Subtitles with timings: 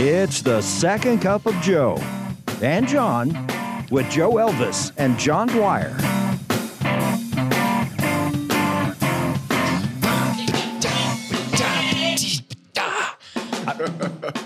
[0.00, 1.96] It's the second cup of Joe
[2.62, 3.30] and John
[3.90, 5.94] with Joe Elvis and John Dwyer.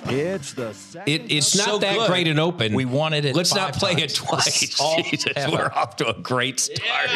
[0.08, 0.74] It's the
[1.06, 2.08] It, it's not So that good.
[2.08, 2.74] great an open.
[2.74, 4.02] We wanted it Let's not play times.
[4.02, 4.80] it twice.
[4.80, 5.52] All Jesus, ever.
[5.52, 7.10] we're off to a great start.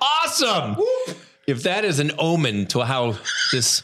[0.00, 0.76] Awesome.
[1.46, 3.16] If that is an omen to how
[3.52, 3.82] this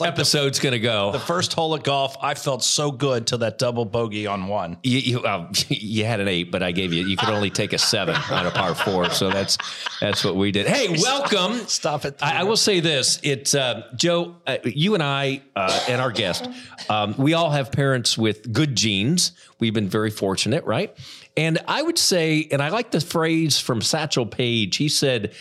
[0.00, 3.38] like episode's going to go, The first hole of golf, I felt so good till
[3.38, 4.76] that double bogey on one.
[4.82, 7.04] you, you, you had an eight, but I gave you.
[7.04, 9.58] You could only take a seven on a par four, so that's
[10.00, 10.66] that's what we did.
[10.66, 11.54] Hey, welcome.
[11.68, 12.16] Stop it.
[12.20, 16.10] I, I will say this: it's uh, Joe, uh, you and I, uh, and our
[16.10, 16.48] guest.
[16.88, 19.32] Um, we all have parents with good genes.
[19.60, 20.96] We've been very fortunate, right?
[21.36, 24.76] And I would say, and I like the phrase from Satchel Paige.
[24.76, 25.32] He said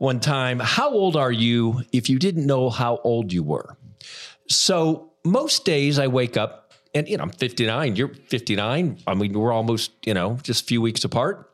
[0.00, 3.76] one time, "How old are you if you didn't know how old you were?"
[4.48, 7.96] So most days I wake up and you know I'm 59.
[7.96, 8.98] You're 59.
[9.06, 11.50] I mean we're almost you know just a few weeks apart.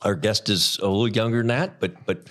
[0.00, 2.26] Our guest is a little younger than that, but but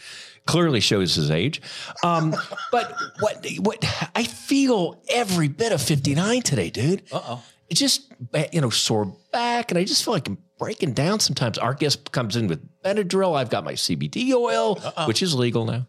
[0.47, 1.61] clearly shows his age.
[2.03, 2.35] Um,
[2.71, 7.03] but what what I feel every bit of 59 today, dude.
[7.11, 7.43] Uh oh.
[7.69, 8.11] It just
[8.51, 11.57] you know sore back, and I just feel like I'm breaking down sometimes.
[11.57, 13.35] Our guest comes in with Benadryl.
[13.35, 15.05] I've got my CBD oil, uh-uh.
[15.05, 15.87] which is legal now.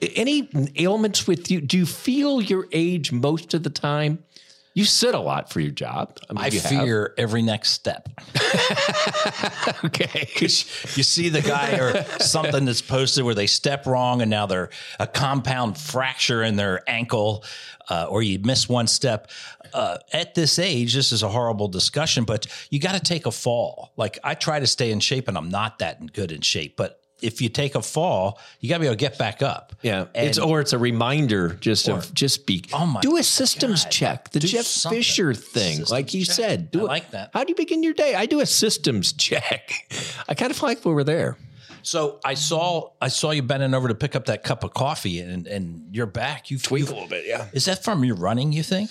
[0.00, 1.60] Any ailments with you?
[1.60, 4.24] Do you feel your age most of the time?
[4.74, 6.18] You sit a lot for your job.
[6.32, 6.68] mean, I you have.
[6.68, 8.08] fear every next step.
[9.84, 10.28] Okay.
[10.36, 14.70] You see the guy or something that's posted where they step wrong and now they're
[14.98, 17.44] a compound fracture in their ankle,
[17.90, 19.30] uh, or you miss one step.
[19.72, 23.30] Uh, at this age, this is a horrible discussion, but you got to take a
[23.30, 23.92] fall.
[23.96, 27.00] Like I try to stay in shape, and I'm not that good in shape, but.
[27.24, 29.74] If you take a fall, you got to be able to get back up.
[29.82, 32.62] Yeah, And- it's or it's a reminder just of just be.
[32.72, 33.90] Oh my do a systems God.
[33.90, 34.30] check.
[34.30, 34.98] The Do Jeff something.
[35.00, 36.34] Fisher thing, Systems like you check.
[36.36, 36.70] said.
[36.70, 36.86] Do I it.
[36.88, 37.30] like that.
[37.32, 38.14] How do you begin your day?
[38.14, 39.72] I do a systems check.
[40.28, 41.36] I kind of feel like we were there.
[41.82, 45.20] So I saw I saw you bending over to pick up that cup of coffee,
[45.20, 46.50] and and you're back.
[46.50, 47.48] You tweak a little bit, yeah.
[47.52, 48.52] Is that from your running?
[48.52, 48.90] You think?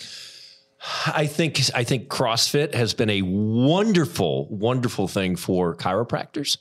[1.05, 6.57] I think I think CrossFit has been a wonderful, wonderful thing for chiropractors.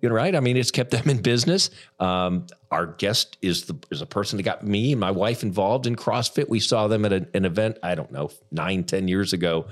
[0.00, 0.34] You know, right?
[0.34, 1.68] I mean, it's kept them in business.
[2.00, 5.86] Um, our guest is the is a person that got me and my wife involved
[5.86, 6.48] in CrossFit.
[6.48, 7.78] We saw them at a, an event.
[7.82, 9.66] I don't know, nine, ten years ago.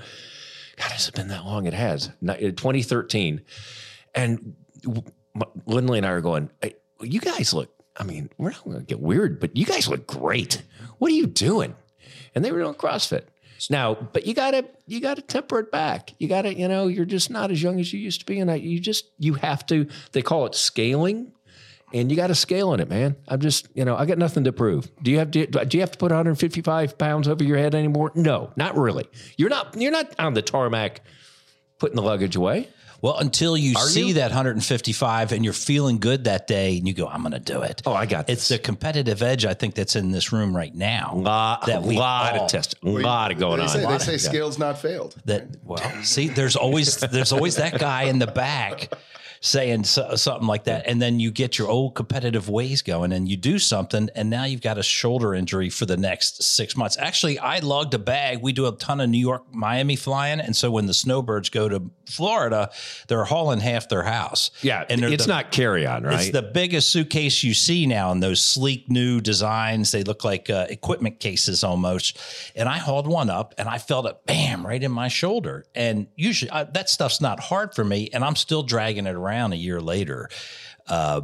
[0.77, 1.65] God, has it been that long?
[1.65, 2.09] It has.
[2.27, 3.41] Uh, 2013,
[4.13, 4.55] and
[5.65, 6.51] Lindley and I are going.
[6.61, 7.71] Hey, you guys look.
[7.97, 10.61] I mean, we're not going to get weird, but you guys look great.
[10.99, 11.75] What are you doing?
[12.35, 13.23] And they were doing CrossFit.
[13.69, 16.13] Now, but you gotta you gotta temper it back.
[16.19, 18.51] You gotta, you know, you're just not as young as you used to be, and
[18.51, 19.87] I, you just you have to.
[20.11, 21.31] They call it scaling,
[21.93, 23.15] and you got to scale in it, man.
[23.27, 24.91] I'm just, you know, I got nothing to prove.
[25.01, 25.45] Do you have to?
[25.47, 28.11] Do you have to put 155 pounds over your head anymore?
[28.15, 29.07] No, not really.
[29.37, 29.79] You're not.
[29.79, 31.01] You're not on the tarmac
[31.79, 32.69] putting the luggage away.
[33.05, 34.13] Well, until you see you?
[34.15, 37.61] that 155 and you're feeling good that day, and you go, "I'm going to do
[37.61, 38.57] it." Oh, I got It's this.
[38.57, 41.13] the competitive edge I think that's in this room right now.
[41.15, 43.69] lot, that a we lot all- of test, a lot of going they on.
[43.69, 45.15] Say, A they say of- scales not failed.
[45.25, 48.91] That well, see, there's always there's always that guy in the back
[49.45, 53.29] saying so, something like that, and then you get your old competitive ways going, and
[53.29, 56.97] you do something, and now you've got a shoulder injury for the next six months.
[56.97, 58.41] Actually, I lugged a bag.
[58.41, 61.69] We do a ton of New York, Miami flying, and so when the snowbirds go
[61.69, 62.71] to Florida,
[63.07, 64.49] they're hauling half their house.
[64.61, 66.19] yeah, and it's the- not carry on, right?
[66.21, 69.91] It's the biggest suitcase you see now in those sleek new designs.
[69.91, 72.17] They look like uh, equipment cases almost.
[72.55, 75.65] And I hauled one up and I felt it bam right in my shoulder.
[75.75, 78.09] And usually I, that stuff's not hard for me.
[78.13, 80.29] And I'm still dragging it around a year later.
[80.87, 81.21] Uh,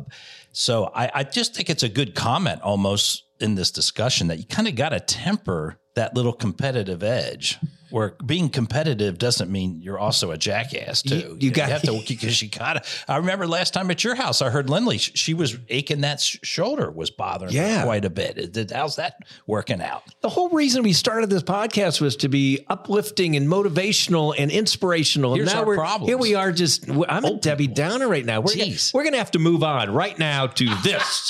[0.51, 4.45] so I, I just think it's a good comment almost in this discussion that you
[4.45, 7.57] kind of got to temper that little competitive edge.
[7.89, 11.17] Where being competitive doesn't mean you're also a jackass too.
[11.17, 12.83] You- you got- have to because you got to.
[13.11, 14.97] I remember last time at your house, I heard Lindley.
[14.97, 17.79] She was aching that sh- shoulder was bothering Yeah.
[17.79, 18.71] her quite a bit.
[18.73, 19.15] How's that
[19.45, 20.03] working out?
[20.21, 25.35] The whole reason we started this podcast was to be uplifting and motivational and inspirational.
[25.35, 26.07] Here's and now our we're problems.
[26.09, 26.17] here.
[26.17, 26.89] We are just.
[27.09, 28.39] I'm a Debbie Downer right now.
[28.39, 31.29] We're gonna, we're gonna have to move on right now to this.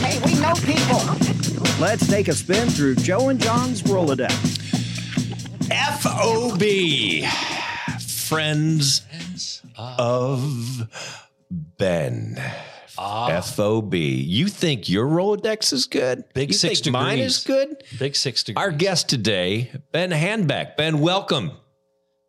[0.00, 1.15] Hey, we know people.
[1.78, 4.32] Let's take a spin through Joe and John's Rolodex.
[6.00, 6.62] FOB,
[8.00, 9.02] friends
[9.76, 10.88] of
[11.50, 12.40] Ben.
[12.96, 13.42] Ah.
[13.42, 13.92] FOB.
[13.94, 16.24] You think your Rolodex is good?
[16.32, 17.82] Big you six think Mine is good.
[17.98, 18.64] Big six degrees.
[18.64, 20.78] Our guest today, Ben Hanback.
[20.78, 21.52] Ben, welcome.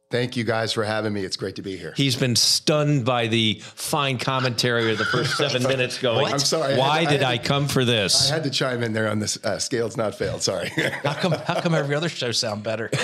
[0.09, 1.25] Thank you guys for having me.
[1.25, 1.93] It's great to be here.
[1.97, 6.75] He's been stunned by the fine commentary of the first seven minutes going, I'm sorry,
[6.75, 8.31] I why had- I did had I to- come for this?
[8.31, 10.41] I had to chime in there on this uh, scale's not failed.
[10.41, 10.69] Sorry.
[11.03, 11.33] How come?
[11.33, 12.89] How come every other show sound better?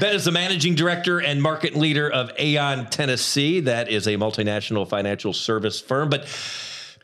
[0.00, 3.60] Ben is the managing director and market leader of Aon Tennessee.
[3.60, 6.10] That is a multinational financial service firm.
[6.10, 6.26] But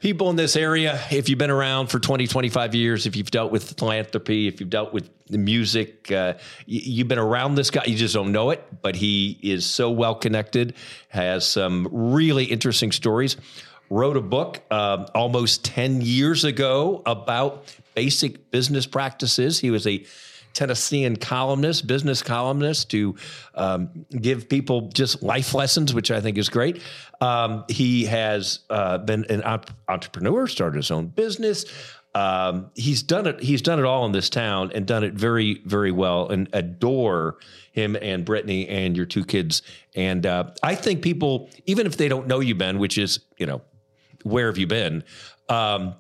[0.03, 3.53] people in this area, if you've been around for 20, 25 years, if you've dealt
[3.53, 7.85] with philanthropy, if you've dealt with the music, uh, y- you've been around this guy,
[7.87, 10.75] you just don't know it, but he is so well connected,
[11.09, 13.37] has some really interesting stories.
[13.91, 19.61] Wrote a book um, almost 10 years ago about basic business practices.
[19.61, 20.05] He was a
[20.53, 23.15] Tennessean columnist, business columnist, to
[23.55, 26.83] um, give people just life lessons, which I think is great.
[27.21, 31.65] Um, he has uh, been an op- entrepreneur, started his own business.
[32.15, 33.41] Um, he's done it.
[33.41, 36.29] He's done it all in this town and done it very, very well.
[36.29, 37.39] And adore
[37.73, 39.63] him and Brittany and your two kids.
[39.95, 43.47] And uh, I think people, even if they don't know you, Ben, which is you
[43.47, 43.63] know,
[44.25, 45.05] where have you been?
[45.49, 45.95] Um,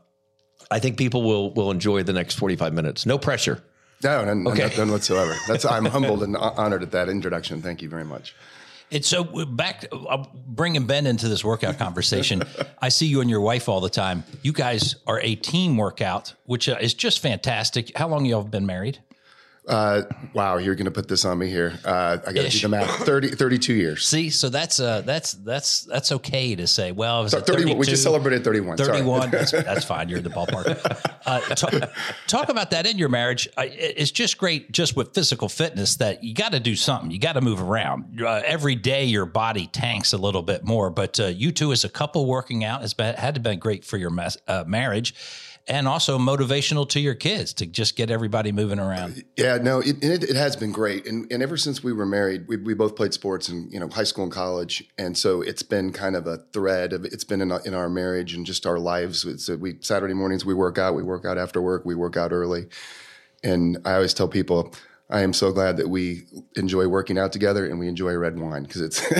[0.70, 3.06] I think people will will enjoy the next forty five minutes.
[3.06, 3.62] No pressure.
[4.02, 4.62] No, none, Okay.
[4.69, 5.34] none, none whatsoever.
[5.49, 7.62] That's I'm humbled and honored at that introduction.
[7.62, 8.34] Thank you very much.
[8.90, 12.43] And so uh, back, uh, bringing Ben into this workout conversation.
[12.82, 14.22] I see you and your wife all the time.
[14.43, 17.96] You guys are a team workout, which uh, is just fantastic.
[17.96, 18.99] How long y'all been married?
[19.67, 20.03] Uh,
[20.35, 21.79] wow, you're going to put this on me here.
[21.85, 22.91] Uh, I got to do the math.
[23.06, 24.05] 30, 32 years.
[24.06, 26.91] See, so that's uh, that's that's that's okay to say.
[26.91, 28.76] Well, it was So at 31 we just celebrated 31.
[28.76, 29.31] 31.
[29.31, 30.09] That's, that's fine.
[30.09, 31.09] You're in the ballpark.
[31.25, 31.91] Uh, talk,
[32.26, 33.49] talk about that in your marriage.
[33.56, 37.11] It's just great, just with physical fitness, that you got to do something.
[37.11, 38.20] You got to move around.
[38.20, 40.91] Uh, every day, your body tanks a little bit more.
[40.91, 43.85] But uh, you two, as a couple working out, has been, had to been great
[43.85, 45.15] for your mas- uh, marriage.
[45.69, 49.23] And also motivational to your kids to just get everybody moving around.
[49.37, 52.49] Yeah, no, it, it, it has been great, and and ever since we were married,
[52.49, 55.62] we, we both played sports in you know high school and college, and so it's
[55.62, 58.67] been kind of a thread of it's been in our, in our marriage and just
[58.67, 59.25] our lives.
[59.25, 62.32] Uh we Saturday mornings we work out, we work out after work, we work out
[62.32, 62.67] early,
[63.44, 64.73] and I always tell people.
[65.12, 66.23] I am so glad that we
[66.56, 69.00] enjoy working out together and we enjoy red wine because it's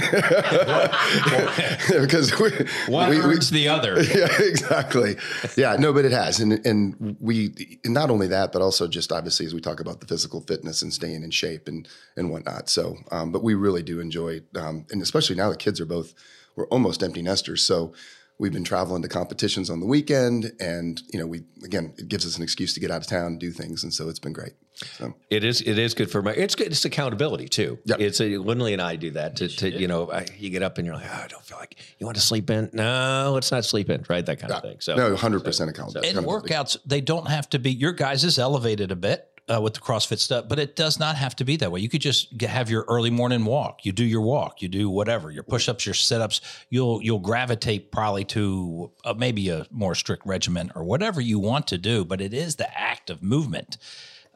[1.91, 2.51] because we,
[2.93, 4.03] One we, we- the other.
[4.15, 5.17] yeah, exactly.
[5.57, 9.13] Yeah, no, but it has, and and we and not only that, but also just
[9.13, 11.87] obviously as we talk about the physical fitness and staying in shape and
[12.17, 12.71] and whatnot.
[12.71, 16.15] So, um, but we really do enjoy, um, and especially now the kids are both
[16.57, 17.93] we're almost empty nesters, so.
[18.39, 22.27] We've been traveling to competitions on the weekend, and you know, we again, it gives
[22.27, 24.33] us an excuse to get out of town and do things, and so it's been
[24.33, 24.55] great.
[24.75, 25.61] So, It is.
[25.61, 26.33] It is good for my.
[26.33, 26.69] It's good.
[26.69, 27.79] It's accountability too.
[27.85, 28.01] Yep.
[28.01, 29.37] It's a, Lindley and I do that.
[29.37, 31.59] To, to you know, I, you get up and you're like, oh, I don't feel
[31.59, 32.71] like you want to sleep in.
[32.73, 34.05] No, let's not sleep in.
[34.09, 34.81] Right, that kind of thing.
[34.81, 36.17] So no, hundred percent accountability.
[36.17, 39.29] And workouts, they don't have to be, your guys is elevated a bit.
[39.53, 41.81] Uh, with the CrossFit stuff, but it does not have to be that way.
[41.81, 43.85] You could just get, have your early morning walk.
[43.85, 44.63] You do your walk.
[44.63, 46.41] You do whatever your push ups, your sit ups.
[46.71, 51.67] You'll you'll gravitate probably to uh, maybe a more strict regimen or whatever you want
[51.67, 52.05] to do.
[52.05, 53.79] But it is the act of movement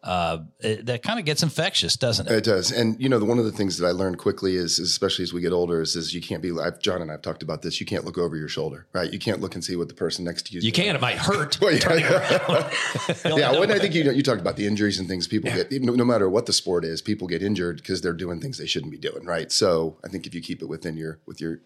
[0.07, 2.33] uh, it- that kind of gets infectious, doesn't it?
[2.33, 4.79] It does, and you know, the, one of the things that I learned quickly is,
[4.79, 6.53] is especially as we get older, is, is you can't be.
[6.59, 7.81] I've, John and I've talked about this.
[7.81, 9.13] You can't look over your shoulder, right?
[9.13, 10.61] You can't look and see what the person next to you.
[10.61, 10.95] you can.
[10.95, 11.59] It might hurt.
[11.67, 11.95] Well, yeah,
[13.25, 13.51] yeah.
[13.53, 15.71] Well, and I think you know, you talked about the injuries and things people get.
[15.83, 18.67] No, no matter what the sport is, people get injured because they're doing things they
[18.67, 19.51] shouldn't be doing, right?
[19.51, 21.61] So I think if you keep it within your with your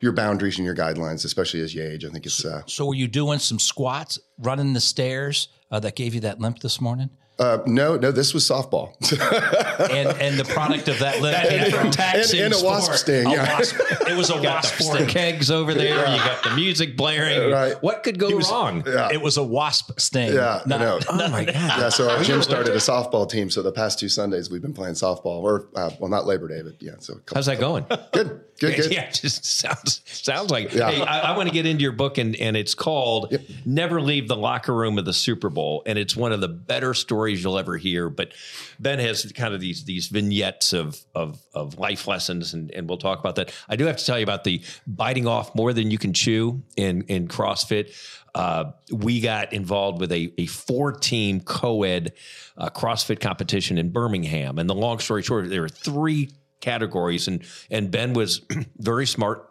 [0.00, 2.44] your boundaries and your guidelines, especially as you age, I think it's.
[2.44, 6.40] Uh, So were you doing some squats, running the stairs uh, that gave you that
[6.40, 7.10] limp this morning?
[7.38, 8.92] Uh, no, no, this was softball.
[9.90, 12.98] and and the product of that limp came from taxing and, and a wasp sport.
[12.98, 13.26] sting.
[13.26, 13.56] a Yeah.
[13.58, 13.76] wasp.
[14.08, 15.06] It was a Got wasp the sting.
[15.08, 15.98] kegs over there.
[15.98, 17.50] You got the music blaring.
[17.50, 17.74] Right.
[17.82, 18.84] What could go wrong?
[18.86, 19.08] Yeah.
[19.12, 20.32] It was a wasp sting.
[20.34, 20.98] Yeah, I Not- know.
[21.08, 21.54] Oh my god.
[21.54, 23.50] Yeah, so our gym started a softball team.
[23.50, 26.62] So the past two Sundays we've been playing softball, or uh, well, not Labor Day,
[26.62, 26.92] but yeah.
[27.00, 27.84] So couple, How's that going?
[28.12, 28.42] good, good,
[28.76, 28.92] good.
[28.92, 30.72] Yeah, it just sounds sounds like.
[30.72, 30.90] Yeah.
[30.90, 34.28] Hey, I, I want to get into your book, and and it's called "Never Leave
[34.28, 37.58] the Locker Room of the Super Bowl," and it's one of the better stories you'll
[37.58, 38.08] ever hear.
[38.08, 38.32] But
[38.78, 42.98] Ben has kind of these these vignettes of of of life lessons, and and we'll
[42.98, 43.52] talk about that.
[43.68, 46.62] I do have to tell you about the biting off more than you can chew
[46.76, 47.94] in in CrossFit.
[48.34, 52.12] Uh, we got involved with a, a four team co ed
[52.56, 54.58] uh, CrossFit competition in Birmingham.
[54.58, 58.42] And the long story short, there were three categories, and and Ben was
[58.78, 59.50] very smart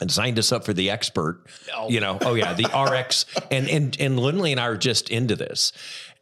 [0.00, 1.44] and signed us up for the expert.
[1.88, 2.66] You know, oh yeah, the
[3.00, 5.72] RX, and and and Lindley and I are just into this.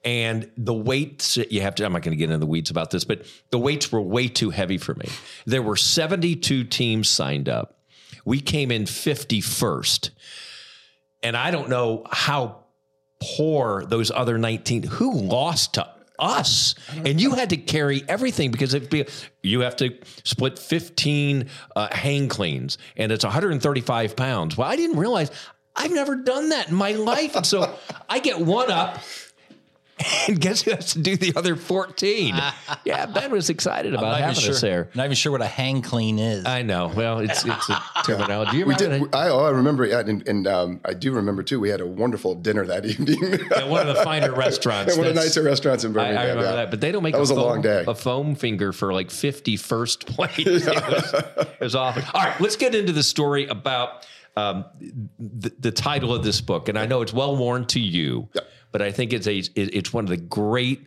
[0.06, 2.92] And the weights you have to, I'm not going to get into the weeds about
[2.92, 5.08] this, but the weights were way too heavy for me.
[5.46, 7.80] There were 72 teams signed up.
[8.24, 10.10] We came in 51st.
[11.24, 12.66] And I don't know how
[13.20, 18.74] poor those other 19 who lost to us, and you had to carry everything because
[19.42, 24.56] you have to split fifteen uh, hang cleans, and it's 135 pounds.
[24.56, 25.30] Well, I didn't realize
[25.74, 27.76] I've never done that in my life, and so
[28.08, 28.98] I get one up.
[30.28, 32.34] And guess who has to do the other 14?
[32.84, 34.90] yeah, Ben was excited about Not even having sure, us there.
[34.94, 36.44] Not even sure what a hang clean is.
[36.44, 36.92] I know.
[36.94, 38.58] Well, it's it's a terminology.
[38.58, 39.14] You We remember did.
[39.14, 39.86] I, oh, I remember.
[39.86, 41.60] Yeah, and, and um, I do remember too.
[41.60, 43.22] We had a wonderful dinner that evening
[43.54, 44.92] at one of the finer restaurants.
[44.92, 46.18] at one of the nicer restaurants in I, Birmingham.
[46.18, 46.56] I remember yeah.
[46.56, 47.84] that, but they don't make That was a foam, long day.
[47.86, 50.38] A foam finger for like fifty first place.
[50.38, 52.02] It, was, it was awful.
[52.12, 54.04] All right, let's get into the story about
[54.36, 54.64] um,
[55.18, 58.42] the, the title of this book, and I know it's well worn to you, Yeah.
[58.76, 60.86] But I think it's a it's one of the great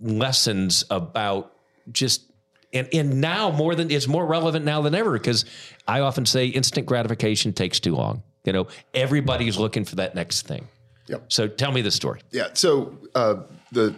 [0.00, 1.52] lessons about
[1.90, 2.24] just.
[2.72, 5.44] And, and now more than it's more relevant now than ever because
[5.86, 8.22] I often say instant gratification takes too long.
[8.44, 10.66] You know, everybody's looking for that next thing.
[11.08, 11.24] Yep.
[11.28, 12.22] So tell me the story.
[12.30, 12.48] Yeah.
[12.54, 13.94] So uh, the,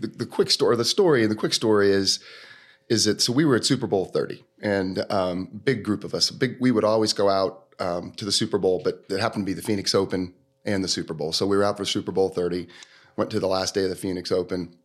[0.00, 2.20] the the quick story, the story, the quick story is
[2.88, 6.30] is that so we were at Super Bowl thirty, and um, big group of us.
[6.30, 6.58] Big.
[6.60, 9.60] We would always go out um, to the Super Bowl, but it happened to be
[9.60, 10.32] the Phoenix Open
[10.66, 11.32] and the Super Bowl.
[11.32, 12.68] So we were out for Super Bowl thirty.
[13.16, 14.76] Went to the last day of the Phoenix Open,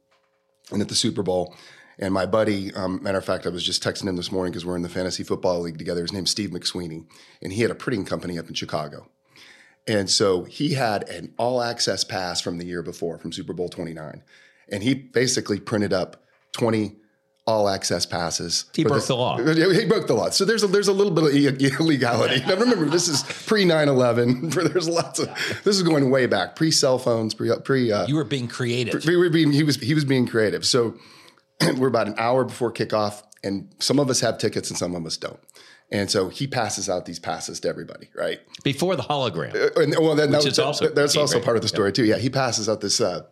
[0.71, 1.55] and at the Super Bowl.
[1.99, 4.65] And my buddy, um, matter of fact, I was just texting him this morning because
[4.65, 6.01] we're in the fantasy football league together.
[6.01, 7.05] His name's Steve McSweeney,
[7.41, 9.09] and he had a printing company up in Chicago.
[9.87, 13.69] And so he had an all access pass from the year before, from Super Bowl
[13.69, 14.23] 29.
[14.71, 16.23] And he basically printed up
[16.53, 17.00] 20
[17.47, 18.65] all access passes.
[18.73, 19.37] He broke the law.
[19.37, 20.29] He broke the law.
[20.29, 22.41] So there's a, there's a little bit of illegality.
[22.45, 24.49] Now remember, this is pre 9 11.
[24.49, 25.27] There's lots of,
[25.63, 29.03] this is going way back, pre cell phones, pre, pre uh, you were being creative.
[29.05, 30.65] we were being he was he was being creative.
[30.65, 30.95] So
[31.77, 35.05] we're about an hour before kickoff, and some of us have tickets and some of
[35.05, 35.39] us don't.
[35.91, 38.39] And so he passes out these passes to everybody, right?
[38.63, 39.75] Before the hologram.
[39.75, 42.05] And well, then that, is also that's also part of the story too.
[42.05, 43.25] Yeah, he passes out this uh,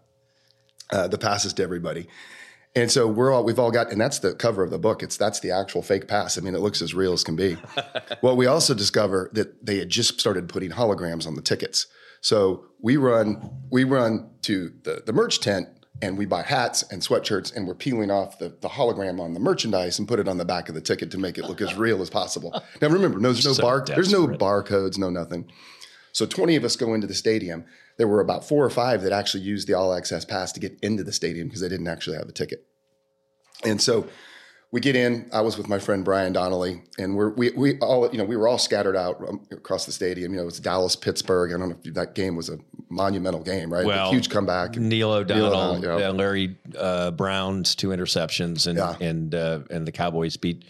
[0.92, 2.08] uh, the passes to everybody,
[2.76, 5.02] and so we're all we've all got, and that's the cover of the book.
[5.04, 6.38] It's that's the actual fake pass.
[6.38, 7.58] I mean, it looks as real as can be.
[8.22, 11.88] well, we also discover that they had just started putting holograms on the tickets.
[12.22, 15.68] So we run we run to the the merch tent.
[16.02, 19.40] And we buy hats and sweatshirts, and we're peeling off the, the hologram on the
[19.42, 21.76] merchandise and put it on the back of the ticket to make it look as
[21.76, 22.54] real as possible.
[22.82, 24.40] Now, remember, no, there's no So bar, there's no desperate.
[24.40, 25.52] barcodes, no nothing.
[26.14, 27.66] So 20 of us go into the stadium.
[28.00, 30.80] There were about four or five that actually used the all access pass to get
[30.82, 32.66] into the stadium because they didn't actually have a ticket.
[33.64, 34.08] And so
[34.72, 35.30] we get in.
[35.34, 38.38] I was with my friend Brian Donnelly, and we're we we all you know we
[38.38, 40.34] were all scattered out um, across the stadium.
[40.34, 41.52] You know, it's Dallas Pittsburgh.
[41.52, 42.58] I don't know if that game was a
[42.90, 43.86] monumental game, right?
[43.86, 44.78] Well, a huge comeback.
[44.78, 46.10] Neil O'Donnell, O'Donnell, yeah.
[46.10, 48.96] uh, Larry uh, Brown's two interceptions, and Yeah.
[49.02, 50.64] and uh, and the Cowboys beat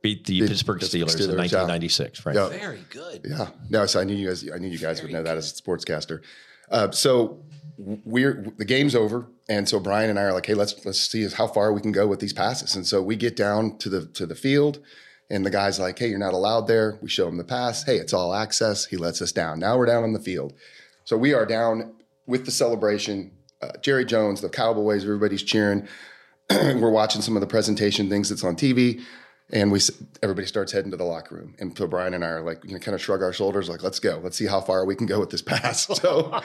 [0.00, 1.64] beat the Pittsburgh Pittsburgh Steelers, in Steelers, yeah.
[1.66, 2.24] 1996.
[2.24, 2.36] Right.
[2.36, 2.48] Yeah.
[2.48, 3.26] Very good.
[3.28, 3.48] Yeah.
[3.68, 4.48] No, so I knew you guys.
[4.48, 6.22] I knew you guys would know that as a sportscaster.
[6.70, 7.42] Uh, so
[7.78, 11.26] we're the game's over, and so Brian and I are like, "Hey, let's let's see
[11.28, 14.06] how far we can go with these passes." And so we get down to the
[14.06, 14.80] to the field,
[15.30, 17.84] and the guy's like, "Hey, you're not allowed there." We show him the pass.
[17.84, 18.86] Hey, it's all access.
[18.86, 19.58] He lets us down.
[19.58, 20.52] Now we're down on the field,
[21.04, 21.94] so we are down
[22.26, 23.32] with the celebration.
[23.62, 25.86] Uh, Jerry Jones, the Cowboys, everybody's cheering.
[26.50, 29.02] we're watching some of the presentation things that's on TV,
[29.52, 29.80] and we
[30.22, 31.54] everybody starts heading to the locker room.
[31.58, 33.82] And so Brian and I are like, you know, kind of shrug our shoulders, like,
[33.82, 35.88] let's go, let's see how far we can go with this pass.
[36.00, 36.40] So,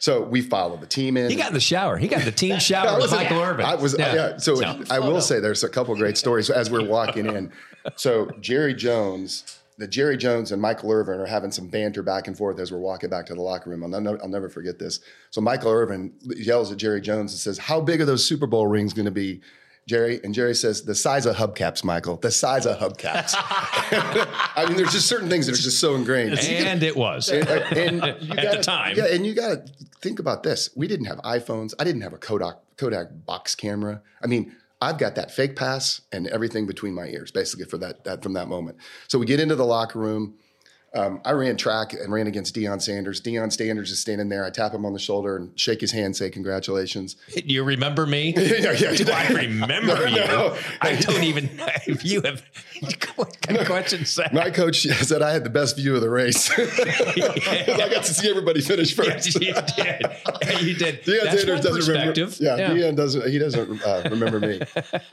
[0.00, 1.30] so we follow the team in.
[1.30, 1.96] He got in the shower.
[1.96, 3.64] He got the team shower with Michael Irvin.
[3.64, 4.36] I was yeah.
[4.36, 4.82] so No.
[4.90, 7.52] I will say there's a couple great stories as we're walking in.
[7.96, 12.36] So Jerry Jones, the Jerry Jones and Michael Irvin are having some banter back and
[12.36, 13.82] forth as we're walking back to the locker room.
[13.82, 15.00] I'll I'll never forget this.
[15.30, 18.66] So Michael Irvin yells at Jerry Jones and says, "How big are those Super Bowl
[18.66, 19.40] rings going to be?"
[19.88, 22.16] Jerry and Jerry says, "The size of hubcaps, Michael.
[22.16, 26.38] The size of hubcaps." I mean, there's just certain things that are just so ingrained.
[26.38, 27.28] and it was.
[27.38, 28.96] And, and you At gotta, the time.
[28.96, 30.70] Yeah, and you got to think about this.
[30.76, 31.72] We didn't have iPhones.
[31.78, 34.02] I didn't have a Kodak Kodak box camera.
[34.22, 38.04] I mean, I've got that fake pass and everything between my ears, basically for that,
[38.04, 38.76] that from that moment.
[39.08, 40.34] So we get into the locker room.
[40.94, 43.20] Um, I ran track and ran against Deion Sanders.
[43.20, 44.44] Deion Sanders is standing there.
[44.44, 47.14] I tap him on the shoulder and shake his hand, say congratulations.
[47.44, 48.32] you remember me?
[48.36, 48.92] yeah, yeah.
[48.94, 50.22] Do I remember you?
[50.80, 52.42] I don't even know if you have.
[53.16, 54.32] What kind of question is that?
[54.32, 56.48] My coach said I had the best view of the race.
[56.48, 59.40] 'Cause I got to see everybody finish first.
[59.42, 60.62] Yes, you did.
[60.62, 61.02] You did.
[61.04, 62.12] Deion That's Sanders doesn't remember.
[62.14, 62.38] perspective.
[62.40, 63.28] Yeah, Deion doesn't.
[63.30, 64.60] He doesn't uh, remember me.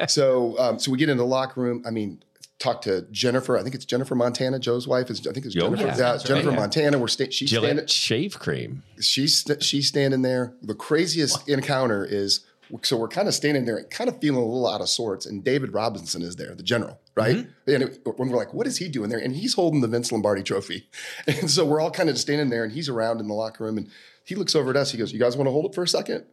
[0.08, 1.84] so, um, so we get in the locker room.
[1.86, 2.22] I mean,
[2.60, 3.58] talk to Jennifer.
[3.58, 5.10] I think it's Jennifer Montana, Joe's wife.
[5.10, 5.84] Is I think it's Jennifer.
[5.84, 6.60] yeah, Yeah, Jennifer right, yeah.
[6.60, 7.00] Montana.
[7.00, 7.88] We're sta- she's standing.
[7.88, 8.84] Shave cream.
[9.00, 10.54] She's st- she's standing there.
[10.62, 12.46] The craziest encounter is
[12.82, 15.28] so we're kind of standing there, kind of feeling a little out of sorts.
[15.28, 17.36] And David Robinson is there, the general, right?
[17.36, 17.72] Mm-hmm.
[17.72, 19.20] And it, when we're like, what is he doing there?
[19.20, 20.90] And he's holding the Vince Lombardi Trophy.
[21.28, 23.78] And so we're all kind of standing there, and he's around in the locker room,
[23.78, 23.90] and
[24.24, 24.92] he looks over at us.
[24.92, 26.26] He goes, "You guys want to hold it for a second?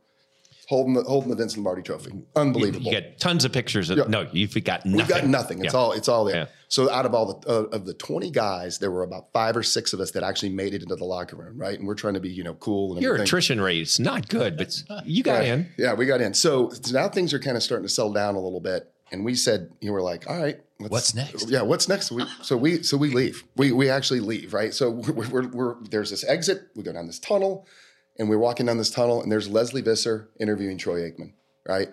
[0.69, 2.13] Holding the holding the Vince Lombardi Trophy.
[2.37, 2.85] Unbelievable.
[2.87, 4.97] You got tons of pictures of no, you've got nothing.
[4.97, 5.65] We've got nothing.
[5.65, 5.81] It's Yeah.
[5.81, 6.37] all it's all there.
[6.37, 6.47] Yeah.
[6.69, 9.63] So out of all the uh, of the twenty guys, there were about five or
[9.63, 11.79] six of us that actually made it into the locker room, right?
[11.79, 13.25] And we're trying to be you know cool and Your everything.
[13.25, 15.49] attrition rate is not good, but you got Right.
[15.49, 15.69] in.
[15.77, 16.33] Yeah, we got in.
[16.35, 18.89] So, so now things are kind of starting to settle down a little bit.
[19.11, 21.51] And we said, you were like, all right, let's- What's next?
[21.51, 22.11] Yeah, what's next?
[22.11, 23.45] We, so we so we leave.
[23.57, 24.73] We we actually leave, right?
[24.73, 26.63] So we're, we're, we're there's this exit.
[26.75, 27.67] We go down this tunnel,
[28.19, 31.33] and we're walking down this tunnel, and there's Lesley Visser interviewing Troy Aikman,
[31.67, 31.89] right?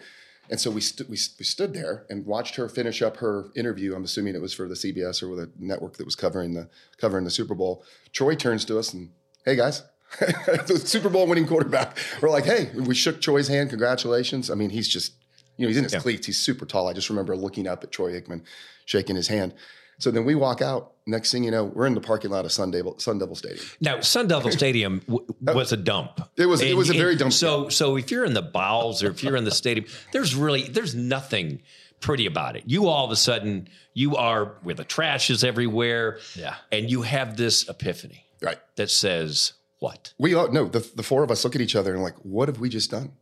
[0.49, 3.95] And so we, we st- we stood there and watched her finish up her interview.
[3.95, 6.69] I'm assuming it was for the CBS or with a network that was covering the
[6.97, 7.83] covering the Super Bowl.
[8.13, 9.11] Troy turns to us and,
[9.45, 9.83] hey guys,
[10.19, 11.97] the Super Bowl winning quarterback.
[12.19, 13.69] We're like, hey, we shook Troy's hand.
[13.69, 14.49] Congratulations.
[14.49, 15.13] I mean, he's just,
[15.57, 16.25] you know, he's in his cleats.
[16.25, 16.87] He's super tall.
[16.87, 18.41] I just remember looking up at Troy Aikman,
[18.85, 19.53] shaking his hand.
[19.99, 20.93] So then we walk out.
[21.05, 23.65] Next thing you know, we're in the parking lot of Sun Devil, Sun Devil Stadium.
[23.81, 26.21] Now, Sun Devil Stadium w- was a dump.
[26.37, 27.33] It was- it was a very dump.
[27.33, 30.63] So, so if you're in the bowels or if you're in the stadium, there's really
[30.63, 31.61] there's nothing
[31.99, 32.63] pretty about it.
[32.65, 36.19] You all of a sudden you are where the trash is everywhere.
[36.35, 36.55] Yeah.
[36.71, 38.59] and you have this epiphany Right.
[38.77, 40.13] that says what?
[40.17, 42.47] We all no, the, the four of us look at each other and like, what
[42.49, 43.13] have we just done?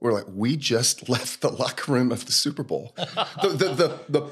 [0.00, 2.92] We're like, we just left the locker room of the Super Bowl.
[2.96, 4.30] the, the, the, the,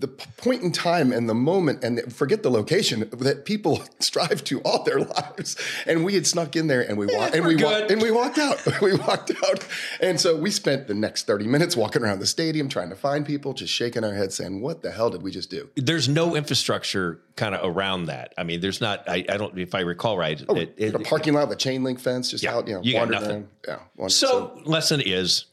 [0.00, 4.60] the point in time and the moment, and forget the location that people strive to
[4.62, 5.56] all their lives.
[5.86, 8.38] And we had snuck in there, and we walked, and we're walked, and we walked
[8.38, 8.60] out.
[8.82, 9.66] we walked out,
[10.00, 13.24] and so we spent the next thirty minutes walking around the stadium trying to find
[13.26, 16.34] people, just shaking our heads, saying, "What the hell did we just do?" There's no
[16.36, 18.34] infrastructure kind of around that.
[18.38, 19.08] I mean, there's not.
[19.08, 19.58] I, I don't.
[19.58, 22.30] If I recall right, oh, it- it- a parking lot with a chain link fence,
[22.30, 23.36] just Yeah, out, you know, you got wandering nothing.
[23.36, 23.48] around.
[23.66, 23.78] Yeah.
[23.96, 24.10] wandering.
[24.10, 25.46] so lesson is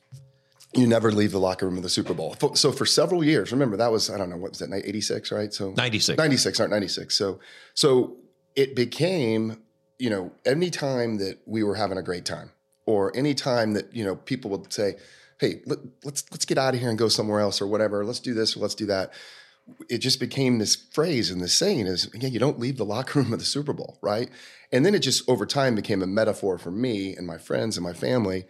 [0.74, 2.36] you never leave the locker room of the Super Bowl.
[2.54, 5.02] So for several years, remember that was I don't know what was that night eighty
[5.02, 5.54] six, right?
[5.54, 6.18] So 96.
[6.18, 7.16] ninety six, not ninety six.
[7.16, 7.40] So
[7.74, 8.18] so
[8.56, 9.62] it became
[9.98, 12.52] you know any time that we were having a great time,
[12.86, 14.96] or any time that you know people would say,
[15.40, 18.06] "Hey, let, let's let's get out of here and go somewhere else," or whatever.
[18.06, 19.12] Let's do this or let's do that.
[19.88, 23.20] It just became this phrase and this saying is, yeah, you don't leave the locker
[23.20, 24.28] room of the Super Bowl, right?
[24.72, 27.84] And then it just over time became a metaphor for me and my friends and
[27.84, 28.46] my family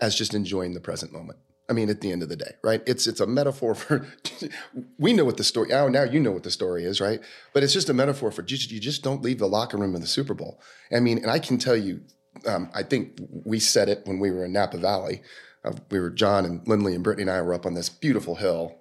[0.00, 1.40] as just enjoying the present moment.
[1.70, 2.82] I mean, at the end of the day, right?
[2.84, 4.04] It's it's a metaphor for
[4.98, 5.72] we know what the story.
[5.72, 7.20] Oh, now you know what the story is, right?
[7.54, 10.00] But it's just a metaphor for just you just don't leave the locker room in
[10.00, 10.60] the Super Bowl.
[10.94, 12.00] I mean, and I can tell you,
[12.44, 15.22] um, I think we said it when we were in Napa Valley.
[15.64, 18.34] Uh, we were John and Lindley and Brittany and I were up on this beautiful
[18.34, 18.78] hill,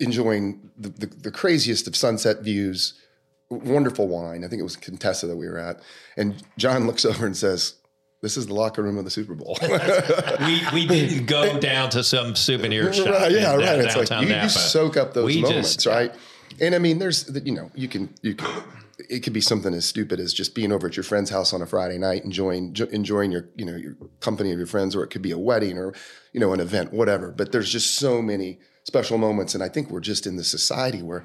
[0.00, 3.00] enjoying the, the, the craziest of sunset views,
[3.48, 4.44] wonderful wine.
[4.44, 5.80] I think it was Contessa that we were at,
[6.16, 7.76] and John looks over and says.
[8.22, 9.56] This is the locker room of the Super Bowl.
[9.62, 13.06] we we didn't go down to some souvenir shop.
[13.06, 13.78] Right, yeah, right.
[13.78, 16.14] It's like you, you soak up those We moments, just- right?
[16.60, 18.62] And I mean, there's the- you know, you can you can.
[19.08, 21.62] It could be something as stupid as just being over at your friend's house on
[21.62, 25.02] a Friday night, enjoying jo- enjoying your you know your company of your friends, or
[25.02, 25.94] it could be a wedding or
[26.34, 27.30] you know an event, whatever.
[27.32, 31.00] But there's just so many special moments, and I think we're just in the society
[31.02, 31.24] where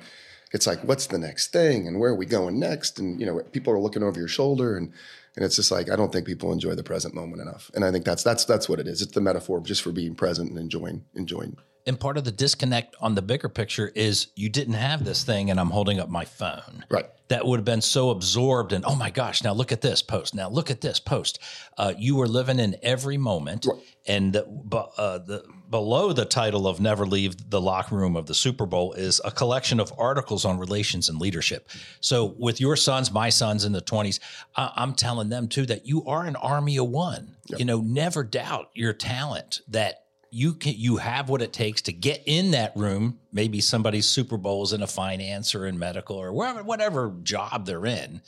[0.54, 3.40] it's like, what's the next thing, and where are we going next, and you know,
[3.52, 4.94] people are looking over your shoulder, and
[5.36, 7.92] and it's just like I don't think people enjoy the present moment enough, and I
[7.92, 9.02] think that's that's that's what it is.
[9.02, 12.96] It's the metaphor just for being present and enjoying enjoying And part of the disconnect
[13.00, 16.26] on the bigger picture is you didn't have this thing, and I'm holding up my
[16.26, 16.84] phone.
[16.90, 17.06] Right.
[17.28, 20.36] That would have been so absorbed and oh my gosh, now look at this post.
[20.36, 21.40] Now look at this post.
[21.76, 23.66] Uh, you were living in every moment.
[24.06, 28.36] And the, uh, the, below the title of Never Leave the Locker Room of the
[28.36, 31.68] Super Bowl is a collection of articles on relations and leadership.
[32.00, 34.20] So, with your sons, my sons in the 20s,
[34.56, 37.38] I- I'm telling them too that you are an army of one.
[37.58, 40.05] You know, never doubt your talent that
[40.36, 43.20] you can you have what it takes to get in that room.
[43.32, 47.86] Maybe somebody's Super Bowls in a finance or in medical or wherever whatever job they're
[47.86, 48.22] in.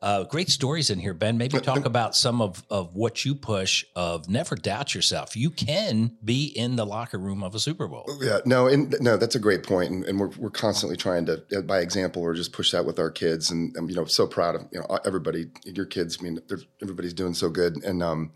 [0.00, 1.36] Uh, great stories in here, Ben.
[1.36, 3.84] Maybe talk about some of of what you push.
[3.96, 5.36] Of never doubt yourself.
[5.36, 8.06] You can be in the locker room of a Super Bowl.
[8.20, 11.42] Yeah, no, and no, that's a great point, and, and we're we're constantly trying to,
[11.56, 14.28] uh, by example, or just push that with our kids, and I'm you know so
[14.28, 16.18] proud of you know everybody, your kids.
[16.20, 16.38] I mean,
[16.80, 18.30] everybody's doing so good, and um,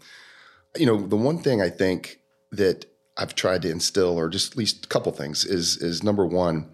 [0.76, 2.18] you know, the one thing I think
[2.50, 2.87] that
[3.22, 6.68] I've tried to instill, or just at least a couple things, is is number one,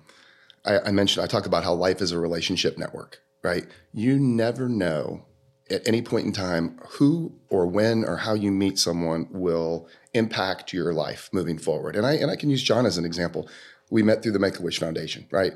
[0.65, 3.67] I, I mentioned I talk about how life is a relationship network, right?
[3.93, 5.27] You never know
[5.71, 10.73] at any point in time who or when or how you meet someone will impact
[10.73, 11.95] your life moving forward.
[11.95, 13.49] And I and I can use John as an example.
[13.91, 15.53] We met through the Make a Wish Foundation, right?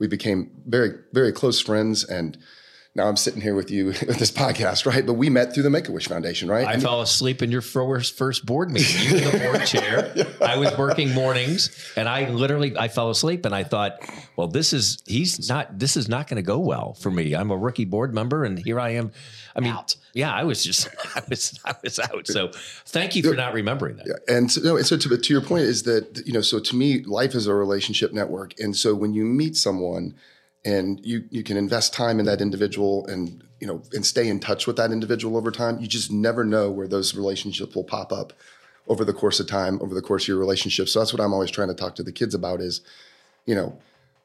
[0.00, 2.36] We became very very close friends, and
[2.96, 5.04] now I'm sitting here with you with this podcast, right?
[5.04, 6.66] But we met through the Make a Wish Foundation, right?
[6.66, 9.02] I And- fell asleep in your first first board meeting.
[9.02, 10.14] You were in the board chair.
[10.40, 13.98] I was working mornings, and I literally I fell asleep, and I thought,
[14.36, 17.34] well, this is he's not this is not going to go well for me.
[17.34, 19.10] I'm a rookie board member, and here I am.
[19.56, 19.76] I mean,
[20.14, 22.26] yeah, I was just I was I was out.
[22.26, 22.50] So
[22.86, 24.20] thank you for not remembering that.
[24.28, 26.76] and so, no, and so to, to your point is that you know so to
[26.76, 30.14] me life is a relationship network and so when you meet someone
[30.64, 34.40] and you you can invest time in that individual and you know and stay in
[34.40, 35.78] touch with that individual over time.
[35.78, 38.32] You just never know where those relationships will pop up
[38.88, 40.88] over the course of time over the course of your relationship.
[40.88, 42.80] So that's what i'm always trying to talk to the kids about is
[43.46, 43.78] you know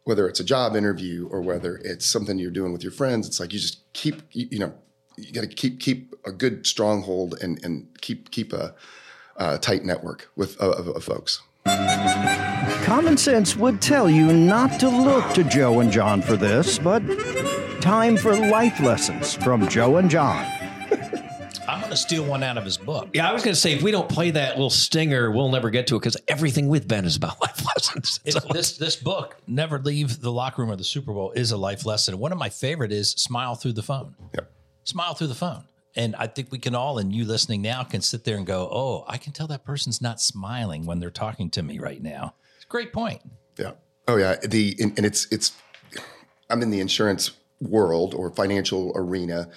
[0.04, 3.40] whether it's a job interview or whether it's something you're doing with your friends it's
[3.40, 4.74] like you just keep you, you know
[5.18, 8.74] you got to keep keep a good stronghold and and keep keep a,
[9.38, 11.42] a tight network with of, of folks
[12.90, 17.02] Common sense would tell you not to look to Joe and John for this, but
[17.82, 20.44] time for life lessons from Joe and John.
[21.68, 23.10] I'm going to steal one out of his book.
[23.14, 25.70] Yeah, I was going to say if we don't play that little stinger, we'll never
[25.70, 28.22] get to it because everything with Ben is about life lessons.
[28.26, 31.58] It's, this this book, Never Leave the Locker Room or the Super Bowl, is a
[31.58, 32.18] life lesson.
[32.18, 34.16] One of my favorite is Smile Through the Phone.
[34.34, 34.52] Yep.
[34.86, 35.66] Smile through the phone.
[35.96, 38.68] And I think we can all, and you listening now, can sit there and go,
[38.72, 42.34] oh, I can tell that person's not smiling when they're talking to me right now.
[42.70, 43.22] Great point.
[43.58, 43.72] Yeah.
[44.08, 44.38] Oh yeah.
[44.38, 45.52] The and, and it's it's
[46.50, 49.50] I'm in the insurance world or financial arena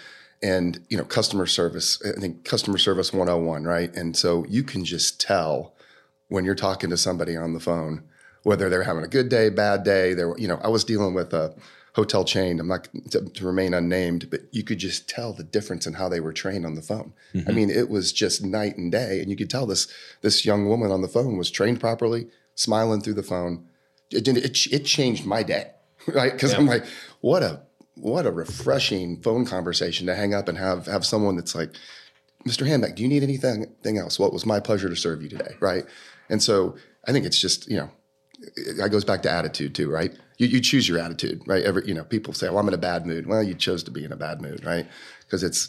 [0.42, 2.02] and you know customer service.
[2.04, 3.94] I think customer service 101, right?
[3.94, 5.74] And so you can just tell
[6.28, 8.02] when you're talking to somebody on the phone
[8.42, 10.14] whether they're having a good day, bad day.
[10.14, 11.54] They're you know, I was dealing with a
[11.94, 12.58] hotel chain.
[12.58, 16.08] I'm not to, to remain unnamed, but you could just tell the difference in how
[16.08, 17.12] they were trained on the phone.
[17.34, 17.50] Mm-hmm.
[17.50, 19.86] I mean, it was just night and day, and you could tell this
[20.22, 23.66] this young woman on the phone was trained properly, smiling through the phone.
[24.10, 25.70] It it, it, it changed my day,
[26.06, 26.32] right?
[26.32, 26.84] Because I'm like,
[27.20, 27.62] what a
[27.94, 31.74] what a refreshing phone conversation to hang up and have have someone that's like,
[32.46, 32.66] Mr.
[32.66, 34.18] Hanback, do you need anything, else?
[34.18, 35.84] Well, it was my pleasure to serve you today, right?
[36.28, 37.90] And so I think it's just you know
[38.76, 40.16] that goes back to attitude too, right?
[40.38, 41.62] You, you choose your attitude, right?
[41.62, 43.90] Every you know, people say, "Well, I'm in a bad mood." Well, you chose to
[43.90, 44.86] be in a bad mood, right?
[45.20, 45.68] Because it's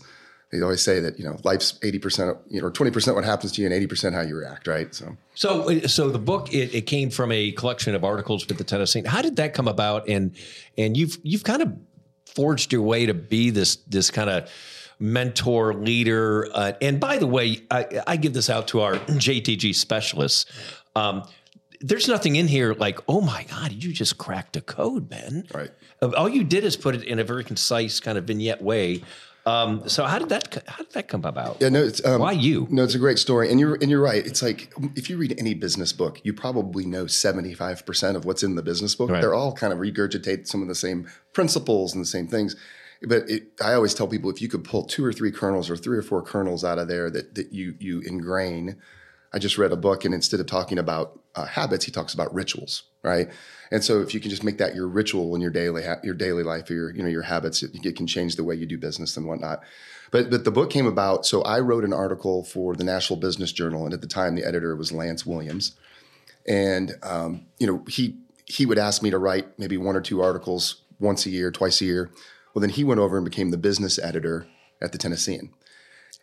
[0.54, 3.52] they always say that you know life's eighty percent, you know, twenty percent what happens
[3.54, 4.94] to you and eighty percent how you react, right?
[4.94, 8.63] So So, so the book it, it came from a collection of articles with the
[8.63, 9.04] Tennessee.
[9.06, 10.08] How did that come about?
[10.08, 10.36] And
[10.78, 11.74] and you've you've kind of
[12.26, 14.50] forged your way to be this this kind of
[15.00, 16.48] mentor leader.
[16.54, 20.46] Uh, and by the way, I, I give this out to our JTG specialists.
[20.96, 21.24] Um,
[21.82, 25.46] there's nothing in here like, oh my God, you just cracked a code, man.
[25.54, 25.72] Right.
[26.02, 29.04] All you did is put it in a very concise kind of vignette way.
[29.46, 31.58] Um, so how did that how did that come about?
[31.60, 32.68] yeah, no, it's um, Why you?
[32.70, 34.26] No, it's a great story, and you're and you're right.
[34.26, 38.24] It's like if you read any business book, you probably know seventy five percent of
[38.24, 39.10] what's in the business book.
[39.10, 39.22] Right.
[39.22, 42.56] They're all kind of regurgitate some of the same principles and the same things.
[43.02, 45.76] But it, I always tell people if you could pull two or three kernels or
[45.76, 48.78] three or four kernels out of there that that you you ingrain.
[49.36, 52.34] I just read a book, and instead of talking about uh, habits, he talks about
[52.34, 53.30] rituals, right?
[53.72, 56.13] And so, if you can just make that your ritual in your daily ha- your
[56.13, 58.65] daily life, or your you know your habits, it, it can change the way you
[58.65, 59.62] do business and whatnot.
[60.12, 61.26] But but the book came about.
[61.26, 64.46] So I wrote an article for the Nashville Business Journal, and at the time the
[64.46, 65.76] editor was Lance Williams,
[66.48, 70.22] and um, you know he he would ask me to write maybe one or two
[70.22, 72.12] articles once a year, twice a year.
[72.54, 74.46] Well, then he went over and became the business editor
[74.80, 75.52] at the Tennessean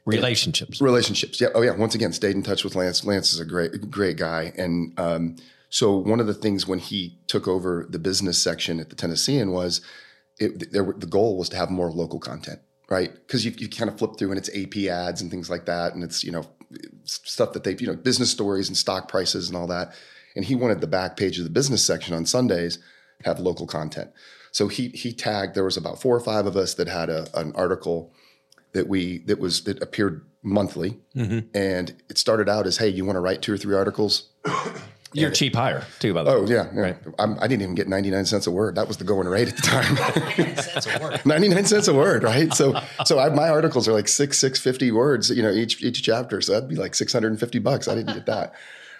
[0.07, 0.81] Relationships.
[0.81, 1.41] relationships.
[1.41, 1.49] Yeah.
[1.55, 1.73] Oh, yeah.
[1.73, 3.05] Once again, stayed in touch with Lance.
[3.05, 4.53] Lance is a great, great guy.
[4.57, 5.37] And um,
[5.69, 9.53] so one of the things when he took over the business section at the Tennessean
[9.53, 9.81] was
[10.39, 13.13] it, there, the goal was to have more local content, right?
[13.13, 15.95] Because you, you kind of flip through and it's AP ads and things like that,
[15.95, 16.45] and it's you know
[17.05, 19.93] stuff that they've you know business stories and stock prices and all that.
[20.35, 22.79] And he wanted the back page of the business section on Sundays
[23.25, 24.11] have local content.
[24.53, 25.55] So he he tagged.
[25.55, 28.13] There was about four or five of us that had a, an article
[28.73, 33.17] that we that was that appeared monthly, and it started out as, "Hey, you want
[33.17, 34.29] to write two or three articles?"
[35.13, 36.51] You're cheap hire too, by the Oh way.
[36.53, 36.95] yeah, yeah.
[37.19, 38.77] I'm, I didn't even get 99 cents a word.
[38.77, 39.97] That was the going rate at the time.
[40.55, 41.21] That's a word.
[41.27, 42.55] 99 cents a word, right?
[42.55, 46.05] So so I, my articles are like six six fifty words, you know, each each
[46.05, 46.41] chapter.
[46.41, 47.89] So that'd be like 650 bucks.
[47.89, 48.55] I didn't get that.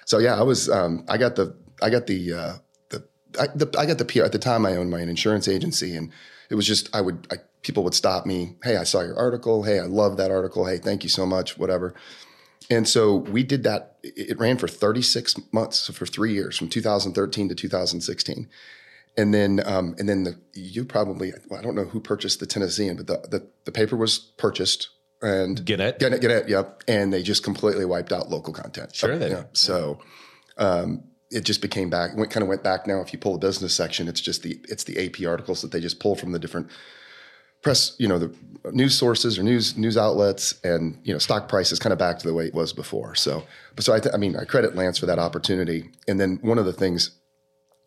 [0.05, 2.53] So yeah, I was um, I got the I got the uh,
[2.89, 3.05] the
[3.39, 4.67] I, the I got the PR at the time.
[4.67, 6.11] I owned my own insurance agency, and
[6.51, 8.57] it was just I would I, people would stop me.
[8.63, 9.63] Hey, I saw your article.
[9.65, 10.67] Hey, I love that article.
[10.67, 11.59] Hey, thank you so much.
[11.59, 11.95] Whatever.
[12.71, 13.97] And so we did that.
[14.03, 18.49] It ran for 36 months, so for three years, from 2013 to 2016.
[19.17, 22.47] And then, um, and then the, you probably, well, I don't know who purchased the
[22.47, 24.89] Tennessean, but the, the, the paper was purchased
[25.21, 25.99] and Get it?
[25.99, 26.49] get it, get it.
[26.49, 26.85] Yep.
[26.87, 28.95] And they just completely wiped out local content.
[28.95, 29.45] Sure they Yeah.
[29.53, 29.99] So,
[30.57, 33.01] um, it just became back, went kind of went back now.
[33.01, 35.81] If you pull the business section, it's just the, it's the AP articles that they
[35.81, 36.69] just pull from the different
[37.63, 38.35] press, you know, the
[38.73, 42.19] news sources or news news outlets, and you know, stock price is kind of back
[42.19, 43.15] to the way it was before.
[43.15, 43.43] So,
[43.75, 45.91] but so I, th- I mean, I credit Lance for that opportunity.
[46.09, 47.13] And then one of the things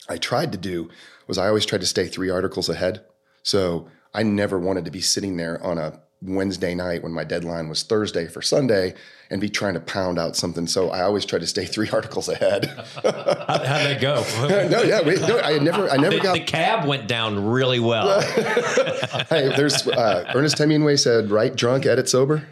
[0.10, 0.90] I tried to do
[1.28, 3.06] was I always tried to stay three articles ahead.
[3.44, 7.68] So I never wanted to be sitting there on a Wednesday night when my deadline
[7.68, 8.94] was Thursday for Sunday
[9.30, 10.68] and be trying to pound out something.
[10.68, 12.66] So I always try to stay three articles ahead.
[13.04, 14.24] How, how'd that go?
[14.70, 16.34] no, yeah, wait, no, I never, I never the, got.
[16.34, 18.22] the cab went down really well.
[19.30, 22.46] hey, there's uh, Ernest Hemingway said, "Write drunk, edit sober."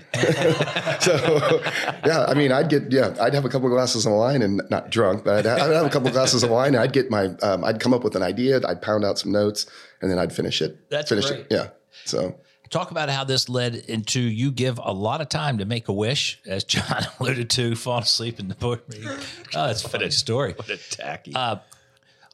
[0.99, 1.61] so,
[2.05, 4.61] yeah, I mean, I'd get, yeah, I'd have a couple of glasses of wine and
[4.69, 6.73] not drunk, but I'd, I'd have a couple of glasses of wine.
[6.73, 9.31] And I'd get my, um, I'd come up with an idea, I'd pound out some
[9.31, 9.65] notes,
[10.01, 10.89] and then I'd finish it.
[10.89, 11.41] That's finish great.
[11.41, 11.47] it.
[11.51, 11.67] Yeah.
[12.05, 12.35] So
[12.71, 15.93] Talk about how this led into you give a lot of time to make a
[15.93, 19.19] wish, as John alluded to, fall asleep in the boardroom.
[19.53, 20.53] Oh, that's a funny story.
[20.53, 21.33] What a tacky.
[21.35, 21.57] Uh,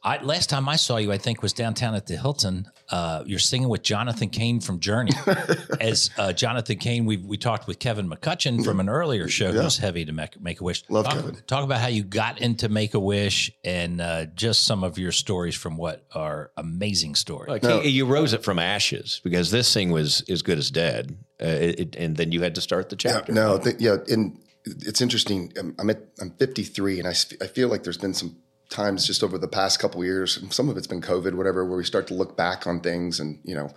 [0.04, 2.70] I, last time I saw you, I think was downtown at the Hilton.
[2.90, 5.12] Uh, you're singing with Jonathan Cain from Journey.
[5.80, 9.76] As uh, Jonathan Cain, we we talked with Kevin McCutcheon from an earlier show who's
[9.78, 10.84] heavy to make, make a wish.
[10.88, 11.36] Love talk, Kevin.
[11.46, 15.12] Talk about how you got into Make a Wish and uh, just some of your
[15.12, 17.48] stories from what are amazing stories.
[17.50, 21.16] Like, he- you rose it from ashes because this thing was as good as dead,
[21.42, 23.32] uh, it, it- and then you had to start the chapter.
[23.32, 25.52] No, th- yeah, and it's interesting.
[25.58, 28.36] I'm I'm, at, I'm 53, and I, I feel like there's been some
[28.70, 30.38] times just over the past couple years.
[30.50, 33.40] Some of it's been COVID, whatever, where we start to look back on things and
[33.44, 33.70] you know,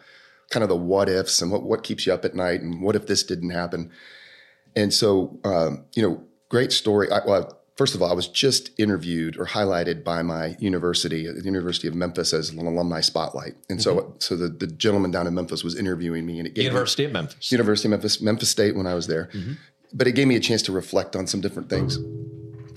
[0.49, 2.95] kind of the what ifs and what what keeps you up at night, and what
[2.95, 3.91] if this didn't happen.
[4.75, 7.12] And so, um, you know, great story.
[7.12, 11.34] I, well, first of all, I was just interviewed or highlighted by my university, uh,
[11.34, 13.56] the University of Memphis, as an alumni spotlight.
[13.69, 14.12] And so, mm-hmm.
[14.19, 17.06] so the, the gentleman down in Memphis was interviewing me, and it gave me- University
[17.06, 17.51] of Memphis.
[17.51, 19.30] University of Memphis, Memphis State when I was there.
[19.34, 19.54] Mm-hmm.
[19.93, 21.97] But it gave me a chance to reflect on some different things.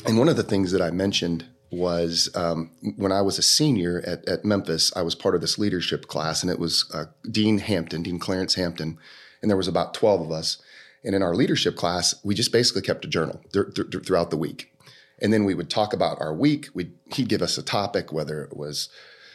[0.06, 1.44] And one of the things that I mentioned
[1.74, 5.58] was um, when I was a senior at, at Memphis, I was part of this
[5.58, 8.98] leadership class, and it was uh, Dean Hampton, Dean Clarence Hampton,
[9.42, 10.62] and there was about 12 of us.
[11.04, 14.30] And in our leadership class, we just basically kept a journal th- th- th- throughout
[14.30, 14.72] the week.
[15.20, 16.68] And then we would talk about our week.
[16.74, 18.88] We'd, he'd give us a topic, whether it was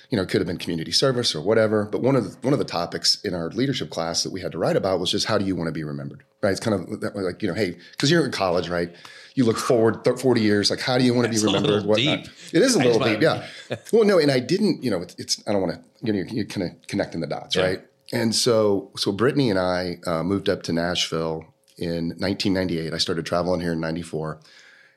[0.09, 1.85] you know, it could have been community service or whatever.
[1.85, 4.51] But one of the, one of the topics in our leadership class that we had
[4.53, 6.51] to write about was just how do you want to be remembered, right?
[6.51, 8.91] It's kind of like you know, hey, because you're in college, right?
[9.39, 11.85] You look forward th- forty years, like how do you want to be That's remembered?
[11.85, 12.25] whatnot.
[12.25, 12.27] deep.
[12.51, 13.47] it is a little deep, yeah.
[13.93, 16.17] well, no, and I didn't, you know, it's, it's I don't want to, you know,
[16.19, 17.81] you're, you're kind of connecting the dots, right?
[18.11, 21.45] And so, so Brittany and I uh, moved up to Nashville
[21.77, 22.93] in 1998.
[22.93, 24.41] I started traveling here in '94.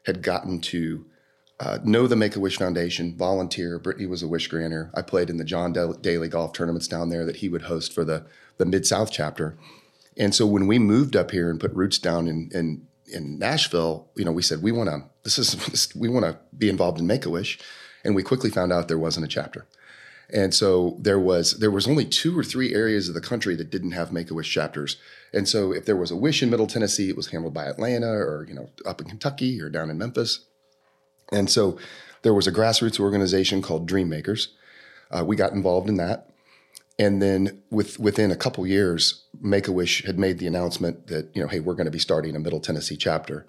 [0.07, 1.07] Had gotten to
[1.61, 3.79] uh, know the Make a Wish Foundation, volunteer.
[3.79, 4.91] Brittany was a wish granter.
[4.95, 7.93] I played in the John Dal- Daly golf tournaments down there that he would host
[7.95, 8.27] for the
[8.59, 9.57] the Mid South chapter.
[10.17, 14.09] And so when we moved up here and put roots down in in, in Nashville,
[14.17, 16.99] you know, we said we want to this is this, we want to be involved
[16.99, 17.59] in Make a Wish,
[18.05, 19.67] and we quickly found out there wasn't a chapter.
[20.33, 23.71] And so there was there was only two or three areas of the country that
[23.71, 24.97] didn't have Make a Wish chapters.
[25.33, 28.13] And so if there was a wish in Middle Tennessee, it was handled by Atlanta
[28.13, 30.47] or you know up in Kentucky or down in Memphis.
[31.31, 31.79] And so
[32.23, 34.55] there was a grassroots organization called Dream Makers.
[35.11, 36.32] Uh, we got involved in that.
[36.99, 41.35] And then with, within a couple years, Make a Wish had made the announcement that,
[41.35, 43.47] you know, hey, we're going to be starting a Middle Tennessee chapter.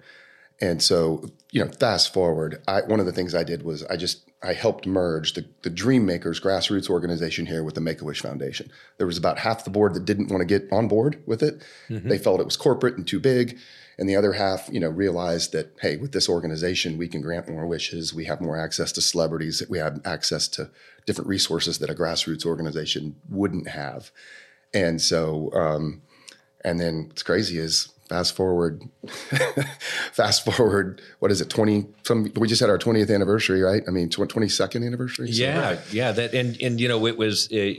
[0.60, 3.96] And so, you know, fast forward, I, one of the things I did was I
[3.96, 8.04] just I helped merge the, the Dream Makers grassroots organization here with the Make a
[8.04, 8.70] Wish Foundation.
[8.98, 11.62] There was about half the board that didn't want to get on board with it.
[11.88, 13.58] They felt it was corporate and too big.
[13.96, 17.48] And the other half, you know, realized that, hey, with this organization, we can grant
[17.48, 18.12] more wishes.
[18.12, 19.62] We have more access to celebrities.
[19.70, 20.70] We have access to
[21.06, 24.10] different resources that a grassroots organization wouldn't have.
[24.74, 26.02] And so, um,
[26.64, 28.84] and then what's crazy is fast forward,
[30.12, 33.82] fast forward, what is it, 20, some, we just had our 20th anniversary, right?
[33.88, 35.30] I mean, 22nd anniversary.
[35.30, 36.12] Yeah, yeah.
[36.12, 37.72] That and and you know it was uh,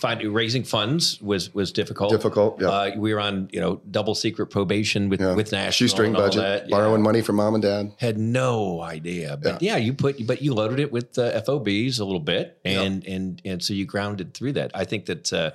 [0.00, 2.10] find, raising funds was was difficult.
[2.12, 2.68] Difficult, yeah.
[2.68, 5.34] Uh, we were on you know double secret probation with Yeah.
[5.34, 6.70] with National Shoestring and budget, that.
[6.70, 7.10] borrowing Yeah.
[7.10, 7.92] money from mom and dad.
[7.98, 9.76] Had no idea, but yeah.
[9.76, 13.62] you put but you loaded it with uh, FOBs a little bit, and and and
[13.62, 14.70] so you grounded through that.
[14.74, 15.30] I think that.
[15.30, 15.50] Uh,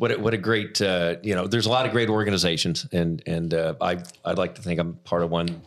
[0.00, 1.46] what a, what a great uh, you know.
[1.46, 4.94] There's a lot of great organizations, and and uh, I I'd like to think I'm
[5.04, 5.60] part of one,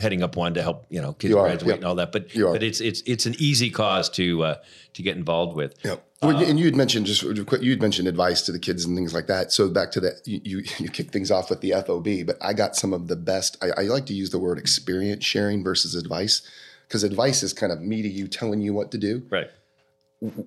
[0.00, 1.76] heading up one to help you know kids You are, graduate yep.
[1.76, 2.10] and all that.
[2.10, 4.56] But but it's it's it's an easy cause to uh,
[4.94, 5.74] to get involved with.
[5.84, 5.96] Yeah.
[6.20, 9.14] Well, and you had mentioned just you had mentioned advice to the kids and things
[9.14, 9.52] like that.
[9.52, 12.54] So back to that, you you, you kick things off with the FOB, but I
[12.54, 13.56] got some of the best.
[13.62, 16.42] I, I like to use the word experience sharing versus advice
[16.88, 19.24] because advice is kind of me to you telling you what to do.
[19.30, 19.48] Right.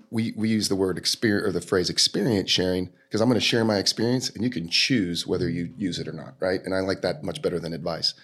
[0.10, 3.46] We we use the word experience or the phrase experience sharing because I'm going to
[3.46, 6.60] share my experience and you can choose whether you use it or not, right?
[6.64, 8.16] And I like that much better than advice.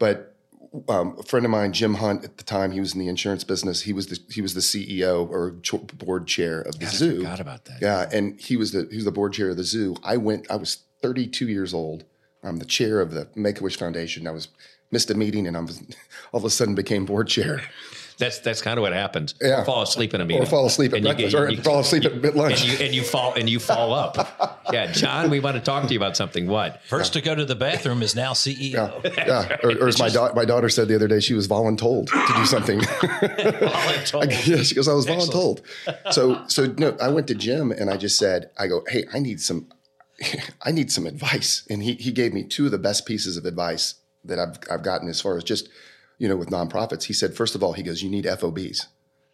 [0.00, 0.34] But
[0.88, 3.44] um, a friend of mine, Jim Hunt, at the time he was in the insurance
[3.44, 3.82] business.
[3.82, 5.52] He was the he was the CEO or
[6.04, 7.18] board chair of the zoo.
[7.18, 7.80] Forgot about that.
[7.80, 9.96] Yeah, and he was the he was the board chair of the zoo.
[10.02, 10.50] I went.
[10.50, 12.04] I was 32 years old.
[12.42, 14.26] I'm the chair of the Make a Wish Foundation.
[14.26, 14.48] I was
[14.90, 15.80] missed a meeting, and I was
[16.32, 17.62] all of a sudden became board chair.
[18.16, 19.34] That's that's kind of what happens.
[19.42, 19.64] Yeah.
[19.64, 21.62] fall asleep in a meeting, Or fall asleep at And you breakfast, get- or you-
[21.62, 22.62] fall asleep at lunch.
[22.62, 24.60] and you and you fall and you fall up.
[24.72, 26.46] Yeah, John, we want to talk to you about something.
[26.46, 26.80] What?
[26.88, 28.72] First to go to the bathroom is now CEO.
[29.04, 29.56] Yeah, yeah.
[29.62, 32.32] Or, or as my, da- my daughter said the other day, she was voluntold to
[32.34, 32.80] do something.
[34.46, 35.60] yeah, she goes, I was voluntold.
[36.12, 39.18] So, so no, I went to Jim and I just said, I go, hey, I
[39.18, 39.68] need some,
[40.62, 41.66] I need some advice.
[41.68, 44.82] And he he gave me two of the best pieces of advice that I've I've
[44.82, 45.68] gotten as far as just,
[46.18, 47.04] you know, with nonprofits.
[47.04, 48.86] He said, first of all, he goes, you need FOBs.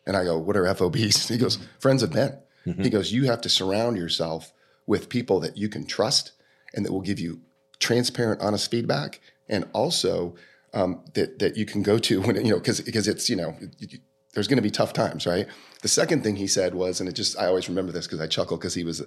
[0.06, 1.28] And I go, what are FOBs?
[1.30, 2.38] He goes, friends of Ben.
[2.82, 4.52] He goes, you have to surround yourself
[4.86, 6.32] with people that you can trust
[6.74, 7.40] and that will give you
[7.78, 10.34] transparent, honest feedback, and also
[10.74, 13.56] um, that that you can go to when you know because because it's you know
[13.78, 13.98] you-
[14.34, 15.48] there's going to be tough times, right?
[15.82, 18.28] The second thing he said was, and it just I always remember this because I
[18.28, 19.02] chuckle because he was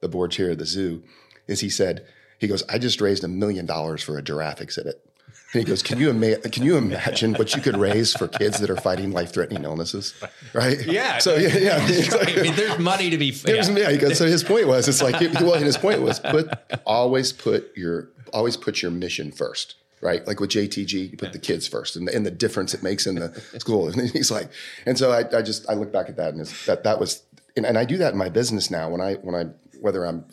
[0.00, 1.02] the board chair of the zoo,
[1.46, 2.04] is he said
[2.38, 4.96] he goes, I just raised a million dollars for a giraffe exhibit.
[5.54, 8.58] And he goes, "Can you ima- can you imagine what you could raise for kids
[8.60, 10.12] that are fighting life threatening illnesses?"
[10.52, 10.84] Right?
[10.86, 11.18] Yeah.
[11.18, 11.76] So yeah, yeah.
[12.12, 13.30] Like- I mean, there's money to be.
[13.30, 13.76] There's- Yeah.
[13.78, 16.50] yeah, he goes, so his point was, it's like, well, and his point was, put
[16.84, 20.26] always put your always put your mission first, right?
[20.26, 23.06] Like with JTG, you put the kids first, and the, and the difference it makes
[23.06, 23.88] in the school.
[23.88, 24.50] And he's like,
[24.84, 27.22] and so I, I just I look back at that, and it's, that that was,
[27.56, 28.90] and, and I do that in my business now.
[28.90, 29.46] When I when I
[29.80, 30.26] whether I'm,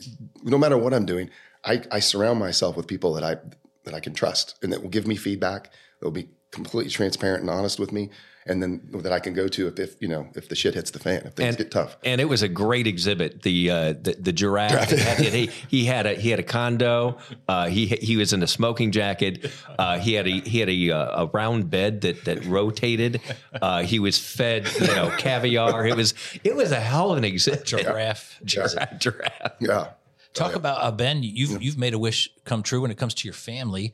[0.43, 1.29] no matter what I'm doing,
[1.63, 3.37] I I surround myself with people that I
[3.85, 5.71] that I can trust and that will give me feedback.
[6.01, 8.09] They'll be completely transparent and honest with me,
[8.45, 10.91] and then that I can go to if, if you know if the shit hits
[10.91, 11.97] the fan, if things get tough.
[12.03, 13.41] And it was a great exhibit.
[13.41, 14.89] The uh, the, the giraffe.
[14.91, 17.17] Had- he, he had a he had a condo.
[17.47, 19.51] Uh, he he was in a smoking jacket.
[19.79, 23.21] Uh, he had a he had a, uh, a round bed that that rotated.
[23.53, 25.85] Uh, he was fed you know caviar.
[25.87, 27.65] It was it was a hell of an exhibit.
[27.65, 28.39] Giraffe.
[28.43, 28.97] Giraffe.
[28.99, 29.51] giraffe.
[29.59, 29.87] Yeah.
[30.35, 31.23] Talk about uh, Ben.
[31.23, 33.93] You've you've made a wish come true when it comes to your family.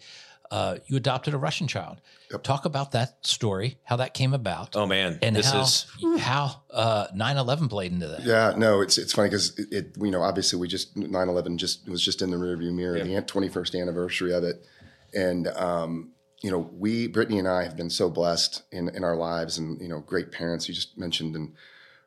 [0.50, 2.02] Uh, you adopted a Russian child.
[2.44, 4.76] Talk about that story, how that came about.
[4.76, 5.86] Oh man, and this how is
[6.20, 8.24] how uh, 9/11 played into that.
[8.24, 11.88] Yeah, no, it's it's funny because it, it, you know, obviously we just 9/11 just
[11.88, 14.66] was just in the rearview mirror, the 21st anniversary of it,
[15.14, 19.16] and um, you know, we Brittany and I have been so blessed in in our
[19.16, 20.68] lives, and you know, great parents.
[20.68, 21.54] You just mentioned and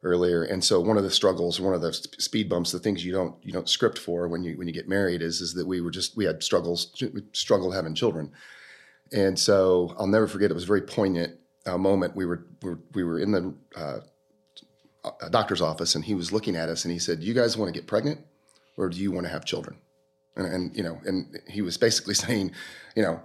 [0.04, 3.12] earlier, and so one of the struggles, one of the speed bumps, the things you
[3.12, 5.80] don't you don't script for when you when you get married is is that we
[5.80, 6.94] were just we had struggles,
[7.32, 8.30] struggled having children,
[9.12, 10.50] and so I'll never forget.
[10.50, 12.14] It was a very poignant uh, moment.
[12.14, 14.00] We were we were, we were in the uh,
[15.30, 17.78] doctor's office and he was looking at us and he said, "You guys want to
[17.78, 18.20] get pregnant,
[18.76, 19.78] or do you want to have children?"
[20.36, 22.52] And, and you know, and he was basically saying,
[22.96, 23.20] you know,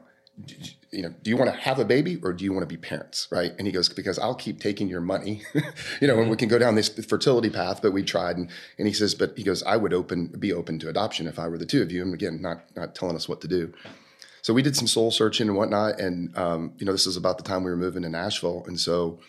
[0.91, 2.77] you know, do you want to have a baby or do you want to be
[2.77, 3.51] parents, right?
[3.57, 5.43] And he goes, because I'll keep taking your money,
[6.01, 7.81] you know, and we can go down this fertility path.
[7.81, 10.79] But we tried, and and he says, but he goes, I would open be open
[10.79, 12.01] to adoption if I were the two of you.
[12.01, 13.73] And again, not not telling us what to do.
[14.41, 17.37] So we did some soul searching and whatnot, and um, you know, this is about
[17.37, 19.19] the time we were moving to Nashville, and so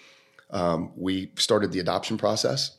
[0.51, 2.77] um, we started the adoption process.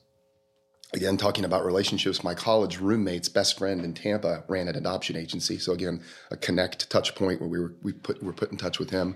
[0.94, 5.58] Again, talking about relationships, my college roommate's best friend in Tampa ran an adoption agency.
[5.58, 8.78] So again, a connect touch point where we were we put were put in touch
[8.78, 9.16] with him,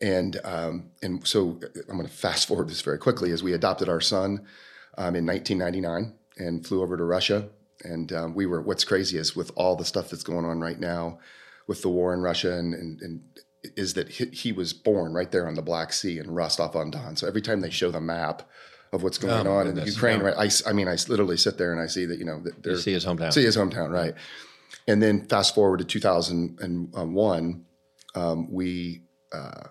[0.00, 3.90] and um, and so I'm going to fast forward this very quickly as we adopted
[3.90, 4.46] our son
[4.96, 7.50] um, in 1999 and flew over to Russia.
[7.84, 10.80] And um, we were what's crazy is with all the stuff that's going on right
[10.80, 11.18] now
[11.66, 13.20] with the war in Russia and and, and
[13.76, 16.90] is that he, he was born right there on the Black Sea in Rostov on
[16.90, 17.16] Don.
[17.16, 18.48] So every time they show the map
[18.92, 19.94] of what's going my on in goodness.
[19.94, 20.62] Ukraine, right?
[20.66, 22.92] I mean, I literally sit there and I see that you know that they're see
[22.92, 23.32] his hometown.
[23.32, 24.14] see his hometown, right?
[24.88, 27.64] And then fast forward to 2001,
[28.14, 29.64] um, we uh,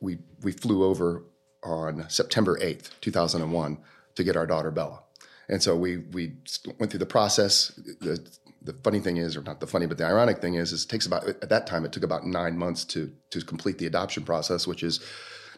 [0.00, 1.24] we we flew over
[1.64, 3.78] on September 8th, 2001,
[4.14, 5.02] to get our daughter Bella.
[5.48, 6.34] And so we we
[6.78, 7.68] went through the process.
[8.00, 8.24] The,
[8.62, 10.88] the funny thing is, or not the funny, but the ironic thing is, is it
[10.88, 14.24] takes about at that time it took about nine months to to complete the adoption
[14.24, 15.00] process, which is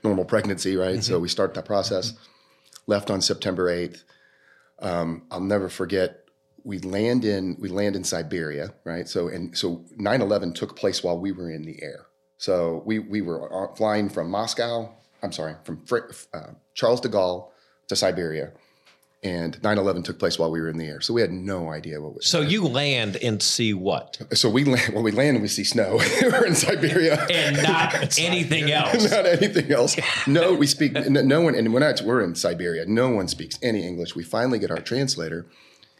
[0.04, 1.02] normal pregnancy, right?
[1.02, 2.14] So we start that process.
[2.90, 4.02] Left on September 8th.
[4.80, 6.24] Um, I'll never forget.
[6.64, 9.08] We land in we land in Siberia, right?
[9.08, 12.06] So and so 9/11 took place while we were in the air.
[12.36, 14.92] So we we were flying from Moscow.
[15.22, 17.50] I'm sorry, from Fr- uh, Charles de Gaulle
[17.86, 18.52] to Siberia,
[19.22, 21.00] and 9/11 took place while we were in the air.
[21.00, 22.26] So we had no idea what was.
[22.26, 25.64] so you land and see what So we land when we land and we see
[25.64, 25.96] snow.
[26.22, 27.26] we're in Siberia.
[27.30, 29.10] and not anything else.
[29.10, 29.96] Not anything else.
[30.26, 30.92] No, we speak.
[30.92, 34.14] No, no one, and when I, we're in Siberia, no one speaks any English.
[34.14, 35.46] We finally get our translator,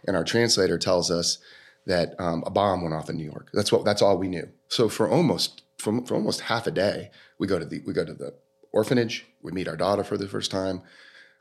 [0.07, 1.39] and our translator tells us
[1.87, 3.51] that um, a bomb went off in New York.
[3.53, 3.85] That's what.
[3.85, 4.49] That's all we knew.
[4.69, 7.11] So for almost for, for almost half a day.
[7.39, 8.35] We go to the we go to the
[8.73, 9.27] orphanage.
[9.43, 10.83] We meet our daughter for the first time.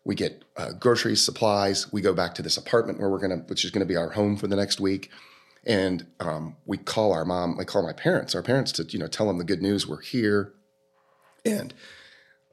[0.05, 1.91] We get uh, groceries, supplies.
[1.91, 4.37] We go back to this apartment where we're gonna, which is gonna be our home
[4.37, 5.11] for the next week.
[5.65, 7.57] And um, we call our mom.
[7.59, 8.33] I call my parents.
[8.33, 9.87] Our parents to you know tell them the good news.
[9.87, 10.53] We're here.
[11.45, 11.73] And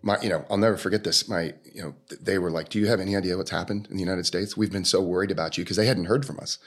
[0.03, 1.29] my, you know, I'll never forget this.
[1.29, 4.03] My, you know, they were like, "Do you have any idea what's happened in the
[4.03, 4.57] United States?
[4.57, 6.59] We've been so worried about you because they hadn't heard from us."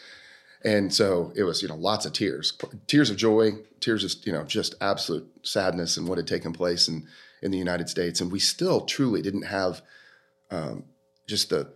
[0.63, 2.57] And so it was, you know, lots of tears,
[2.87, 6.87] tears of joy, tears of, you know, just absolute sadness and what had taken place
[6.87, 7.07] in
[7.41, 8.19] in the United States.
[8.19, 9.81] And we still truly didn't have
[10.51, 10.85] um,
[11.27, 11.71] just the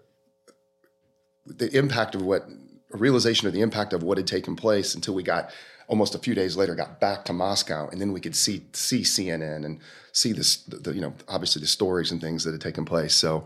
[1.45, 2.47] the impact of what
[2.93, 5.51] a realization of the impact of what had taken place until we got
[5.87, 9.01] almost a few days later got back to Moscow and then we could see see
[9.01, 9.79] CNN and
[10.11, 13.13] see this the, the, you know obviously the stories and things that had taken place
[13.13, 13.45] so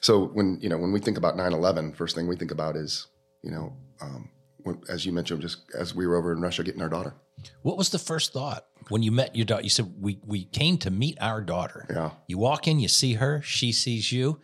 [0.00, 3.06] so when you know when we think about 9/11 first thing we think about is
[3.42, 4.28] you know um,
[4.88, 7.14] as you mentioned just as we were over in Russia getting our daughter
[7.62, 9.62] What was the first thought when you met your daughter?
[9.62, 11.86] You said we we came to meet our daughter.
[11.90, 12.10] Yeah.
[12.28, 14.40] You walk in, you see her, she sees you.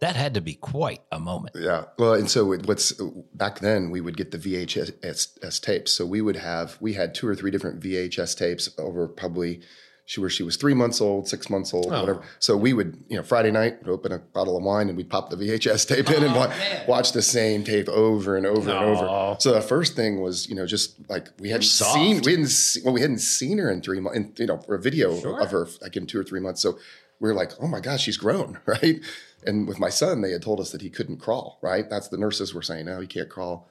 [0.00, 1.56] That had to be quite a moment.
[1.58, 1.84] Yeah.
[1.98, 2.92] Well, and so it, what's
[3.34, 5.92] back then we would get the VHS tapes.
[5.92, 9.60] So we would have we had two or three different VHS tapes over probably
[10.06, 12.00] she where she was three months old, six months old, oh.
[12.00, 12.22] whatever.
[12.38, 15.10] So we would you know Friday night we'd open a bottle of wine and we'd
[15.10, 16.52] pop the VHS tape in and oh, wa-
[16.88, 19.36] watch the same tape over and over and over.
[19.38, 22.80] So the first thing was you know just like we hadn't seen we hadn't see,
[22.82, 25.68] well we hadn't seen her in three months you know for a video of her
[25.82, 26.62] like in two or three months.
[26.62, 26.78] So
[27.20, 29.00] we're like, oh my gosh, she's grown, right?
[29.46, 31.88] And with my son, they had told us that he couldn't crawl, right?
[31.88, 33.68] That's the nurses were saying, no, he can't crawl.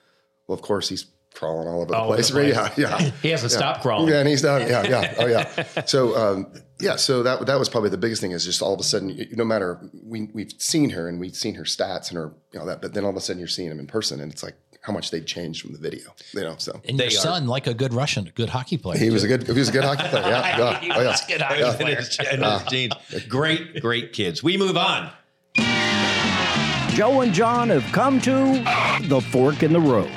[0.47, 1.05] Well, of course, he's
[1.35, 2.55] crawling all over the over the place.
[2.55, 3.11] Yeah, yeah.
[3.21, 4.09] He hasn't stopped crawling.
[4.09, 4.61] Yeah, and he's down.
[4.61, 5.13] Yeah, yeah.
[5.19, 5.85] Oh, yeah.
[5.85, 6.95] So, um, yeah.
[6.95, 9.43] So that that was probably the biggest thing is just all of a sudden, no
[9.45, 12.81] matter we we've seen her and we've seen her stats and her, you know that,
[12.81, 14.93] but then all of a sudden you're seeing him in person, and it's like how
[14.93, 16.55] much they'd changed from the video, you know.
[16.57, 18.97] So And your son, like a good Russian, a good hockey player.
[18.97, 20.23] he was a good he was a good hockey player.
[20.29, 20.79] Yeah, yeah.
[20.79, 21.07] He Oh, yeah.
[21.11, 21.97] was good hockey player.
[22.31, 23.23] And his.
[23.25, 24.41] Great, great kids.
[24.41, 25.11] We move on.
[26.89, 28.31] Joe and John have come to
[29.07, 30.11] the fork in the road.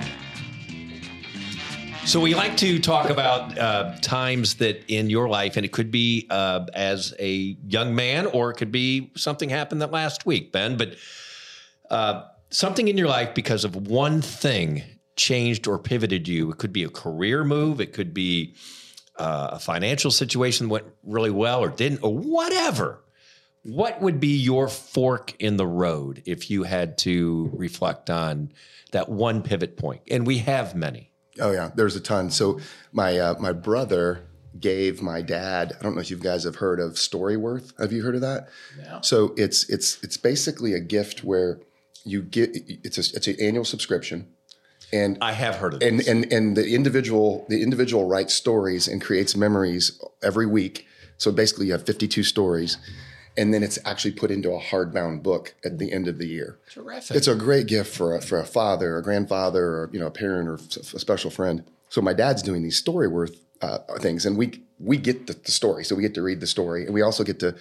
[2.04, 5.90] So we like to talk about uh, times that in your life, and it could
[5.90, 10.50] be uh, as a young man, or it could be something happened that last week,
[10.50, 10.76] Ben.
[10.76, 10.96] But
[11.90, 14.82] uh, something in your life because of one thing
[15.14, 16.50] changed or pivoted you.
[16.50, 17.80] It could be a career move.
[17.80, 18.56] It could be
[19.16, 23.01] uh, a financial situation went really well or didn't, or whatever.
[23.64, 28.52] What would be your fork in the road if you had to reflect on
[28.90, 30.02] that one pivot point?
[30.10, 31.12] And we have many.
[31.40, 32.30] Oh yeah, there's a ton.
[32.30, 32.60] So
[32.92, 34.24] my uh, my brother
[34.58, 35.72] gave my dad.
[35.78, 37.78] I don't know if you guys have heard of Storyworth.
[37.80, 38.48] Have you heard of that?
[38.78, 39.00] Yeah.
[39.00, 41.60] So it's it's it's basically a gift where
[42.04, 44.28] you get it's a it's an annual subscription,
[44.92, 49.00] and I have heard of and and and the individual the individual writes stories and
[49.00, 50.86] creates memories every week.
[51.16, 52.78] So basically, you have 52 stories,
[53.36, 56.58] and then it's actually put into a hardbound book at the end of the year.
[56.70, 57.16] Terrific.
[57.16, 60.10] It's a great gift for a, for a father, a grandfather, or you know, a
[60.10, 61.64] parent, or a special friend.
[61.88, 65.84] So my dad's doing these Storyworth uh, things, and we we get the, the story,
[65.84, 67.54] so we get to read the story, and we also get to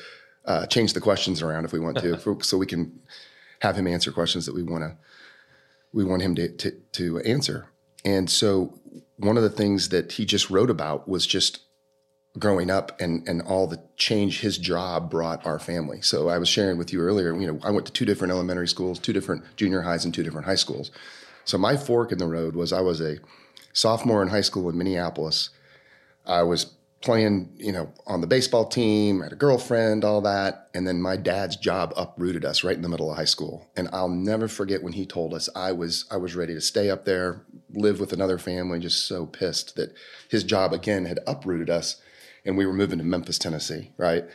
[0.45, 2.99] uh, change the questions around if we want to, for- so we can
[3.59, 4.97] have him answer questions that we want to
[5.93, 7.67] we want him to, to to answer.
[8.03, 8.79] And so
[9.17, 11.59] one of the things that he just wrote about was just
[12.39, 16.01] growing up and and all the change his job brought our family.
[16.01, 18.67] So I was sharing with you earlier, you know, I went to two different elementary
[18.67, 20.91] schools, two different junior highs and two different high schools.
[21.43, 23.17] So my fork in the road was I was a
[23.73, 25.49] sophomore in high school in Minneapolis.
[26.25, 30.69] I was playing, you know, on the baseball team, I had a girlfriend, all that.
[30.73, 33.67] And then my dad's job uprooted us right in the middle of high school.
[33.75, 36.89] And I'll never forget when he told us I was I was ready to stay
[36.89, 37.41] up there,
[37.73, 39.93] live with another family, just so pissed that
[40.29, 41.99] his job again had uprooted us
[42.45, 44.25] and we were moving to Memphis, Tennessee, right?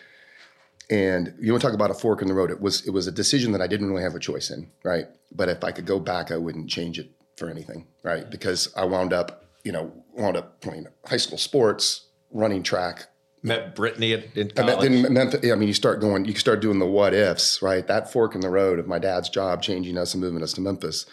[0.88, 2.50] And you want to talk about a fork in the road?
[2.50, 5.06] It was it was a decision that I didn't really have a choice in, right?
[5.32, 8.30] But if I could go back, I wouldn't change it for anything, right?
[8.30, 13.06] Because I wound up, you know, wound up playing high school sports, running track.
[13.42, 14.80] Met Brittany at, in I college.
[14.80, 17.86] then Memphis, I mean, you start going, you start doing the what ifs, right?
[17.86, 20.60] That fork in the road of my dad's job changing us and moving us to
[20.60, 21.06] Memphis,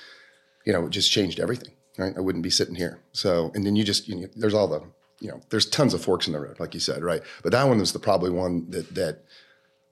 [0.66, 2.14] you know, it just changed everything, right?
[2.16, 3.02] I wouldn't be sitting here.
[3.12, 4.82] So, and then you just, you know, there's all the,
[5.20, 7.22] you know, there's tons of forks in the road, like you said, right?
[7.44, 9.24] But that one was the probably one that that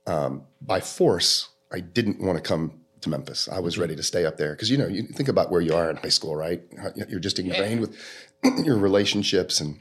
[0.07, 3.47] um, by force I didn't want to come to Memphis.
[3.49, 5.73] I was ready to stay up there because you know you think about where you
[5.73, 6.61] are in high school, right?
[7.07, 7.97] You're just ingrained with
[8.63, 9.79] your relationships and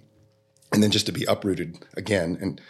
[0.72, 2.60] and then just to be uprooted again and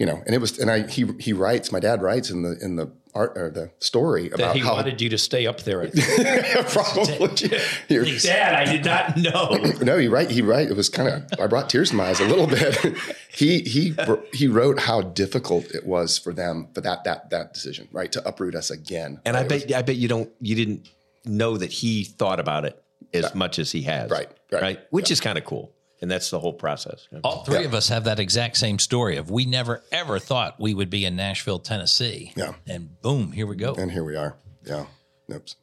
[0.00, 2.58] you know, and it was, and I he he writes, my dad writes in the
[2.60, 5.60] in the art or the story That about he how wanted you to stay up
[5.62, 5.86] there.
[6.68, 7.36] probably
[7.88, 9.56] Here- Dad, I did not know.
[9.82, 10.30] no, he right.
[10.30, 10.68] He right.
[10.68, 11.40] It was kind of.
[11.40, 12.96] I brought tears to my eyes a little bit.
[13.32, 13.94] he he
[14.32, 18.26] he wrote how difficult it was for them for that that that decision, right, to
[18.26, 19.20] uproot us again.
[19.24, 20.88] And I It was- bet I bet you don't you didn't
[21.24, 22.82] know that he thought about it
[23.12, 24.10] as much as he has.
[24.10, 25.72] Right, right, Which is kind of cool.
[26.02, 27.06] And that's the whole process.
[27.22, 30.72] All three of us have that exact same story of we never ever thought we
[30.72, 32.32] would be in Nashville, Tennessee.
[32.36, 32.54] Yeah.
[32.66, 33.74] And boom, here we go.
[33.74, 34.36] and here we are.
[34.64, 34.86] Yeah.
[35.32, 35.56] Oops.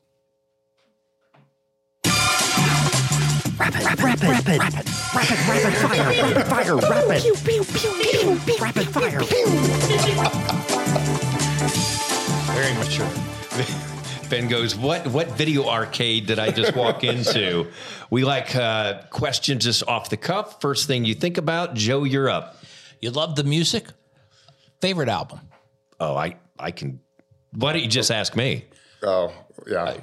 [3.59, 4.85] Rapid, rapid, rapid, rapid,
[5.15, 7.21] rapid fire, rapid fire, rapid.
[7.23, 9.19] Pew, pew, pew, pew, pew, rapid fire.
[12.53, 13.86] Very mature.
[14.29, 17.67] Ben goes, "What what video arcade did I just walk into?"
[18.09, 20.61] we like uh, questions just off the cuff.
[20.61, 22.57] First thing you think about, Joe, you're up.
[23.01, 23.87] You love the music?
[24.81, 25.41] Favorite album?
[25.99, 26.99] Oh, I I can.
[27.51, 28.65] Why don't you just ask me?
[29.03, 29.33] Oh
[29.67, 29.95] yeah.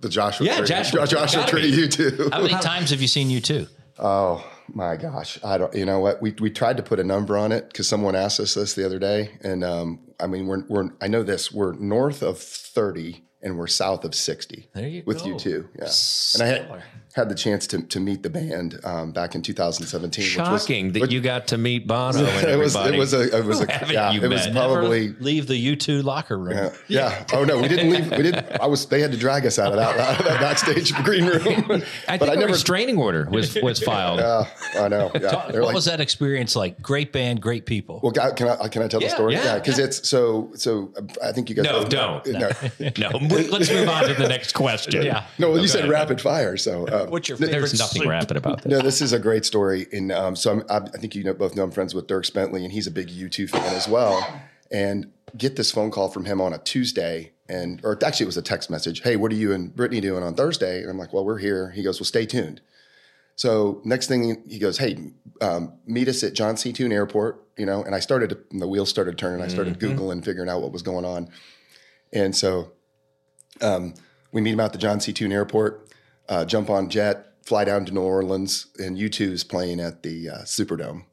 [0.00, 0.46] the Joshua.
[0.46, 0.66] Yeah, Tree.
[0.66, 1.70] Joshua Joshua Tree.
[1.70, 2.32] U2.
[2.32, 3.66] How many times have you seen you two?
[3.98, 5.74] Oh my gosh, I don't.
[5.74, 6.22] You know what?
[6.22, 8.84] We we tried to put a number on it because someone asked us this the
[8.86, 10.90] other day, and um, I mean, we're we're.
[11.00, 11.52] I know this.
[11.52, 14.68] We're north of thirty, and we're south of sixty.
[14.74, 15.26] There you with go.
[15.26, 15.68] you too.
[15.78, 15.88] Yeah,
[16.34, 16.82] and I had
[17.14, 20.22] had the chance to to meet the band um, back in 2017.
[20.24, 23.12] which was- Shocking that which- you got to meet Bono and it was it was
[23.14, 26.56] a it was a yeah you it was probably Leave the U2 locker room.
[26.56, 27.24] yeah, yeah.
[27.32, 28.10] Oh no, we didn't leave.
[28.10, 28.46] We didn't.
[28.60, 28.86] I was.
[28.86, 31.82] They had to drag us out of that, out of that backstage green room.
[32.06, 32.52] I but think I a never.
[32.52, 34.20] restraining order was was filed.
[34.20, 34.44] Yeah,
[34.76, 35.10] I know.
[35.14, 36.80] Yeah, they're what like, was that experience like?
[36.80, 37.98] Great band, great people.
[38.04, 39.34] well, can I can I tell Yeah, the story?
[39.34, 40.92] yeah, because it's so so.
[41.24, 41.64] I think you guys.
[41.64, 42.24] No, don't.
[42.28, 42.50] No,
[42.98, 45.02] no, let's move on to the next question.
[45.02, 45.26] Yeah.
[45.38, 45.50] no.
[45.50, 48.10] Well, you said rapid fire, so uh, What's your favorite There's nothing soup?
[48.10, 48.70] rapid about this.
[48.70, 51.34] No, this is a great story, and um, so I'm, I, I think you know
[51.34, 54.42] both know I'm friends with Dierks Bentley, and he's a big U2 fan as well.
[54.72, 58.36] And get this phone call from him on a Tuesday, and or actually it was
[58.36, 59.02] a text message.
[59.02, 60.80] Hey, what are you and Brittany doing on Thursday?
[60.80, 61.70] And I'm like, well, we're here.
[61.70, 62.60] He goes, well, stay tuned.
[63.36, 66.72] So next thing he goes, hey, um, meet us at John C.
[66.72, 67.42] Tune Airport.
[67.56, 69.42] You know, and I started the wheels started turning.
[69.42, 71.28] I started googling, figuring out what was going on,
[72.12, 72.72] and so
[73.62, 73.94] um,
[74.32, 75.12] we meet him out the John C.
[75.12, 75.88] Tune Airport.
[76.28, 80.30] Uh, jump on jet, fly down to New Orleans, and U2 is playing at the
[80.30, 81.04] uh, Superdome.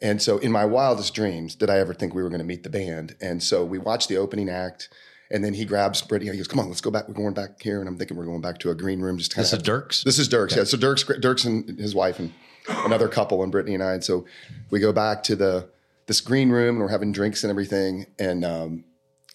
[0.00, 2.62] And so, in my wildest dreams, did I ever think we were going to meet
[2.62, 3.16] the band?
[3.20, 4.88] And so, we watched the opening act,
[5.30, 6.30] and then he grabs Brittany.
[6.30, 7.08] He goes, "Come on, let's go back.
[7.08, 9.18] We're going back here." And I'm thinking we're going back to a green room.
[9.18, 10.04] Just This is Dierks?
[10.04, 10.56] This is Dierks.
[10.56, 10.64] Yeah.
[10.64, 12.32] So Dierks Dierks and his wife and
[12.68, 13.94] another couple, and Brittany and I.
[13.94, 14.26] And so
[14.70, 15.68] we go back to the
[16.06, 18.06] this green room, and we're having drinks and everything.
[18.18, 18.84] And um,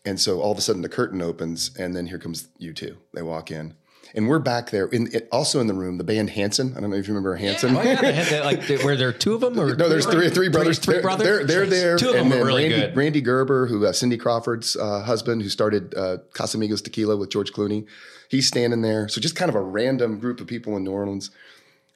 [0.05, 2.97] and so all of a sudden the curtain opens, and then here comes U2.
[3.13, 3.75] They walk in.
[4.13, 4.87] And we're back there.
[4.87, 6.73] In it, also in the room, the band Hanson.
[6.75, 7.77] I don't know if you remember Hanson.
[7.77, 9.57] Oh, yeah, they had that, like, were there two of them?
[9.57, 10.79] Or No, there's three, three brothers.
[10.79, 11.47] Three, they're, brothers.
[11.47, 11.97] They're, they're there.
[11.97, 12.97] Two of them were really Randy, good.
[12.97, 17.53] Rande Gerber, who uh, Cindy Crawford's uh, husband, who started uh, Casamigos Tequila with George
[17.53, 17.87] Clooney,
[18.29, 19.07] he's standing there.
[19.07, 21.31] So just kind of a random group of people in New Orleans,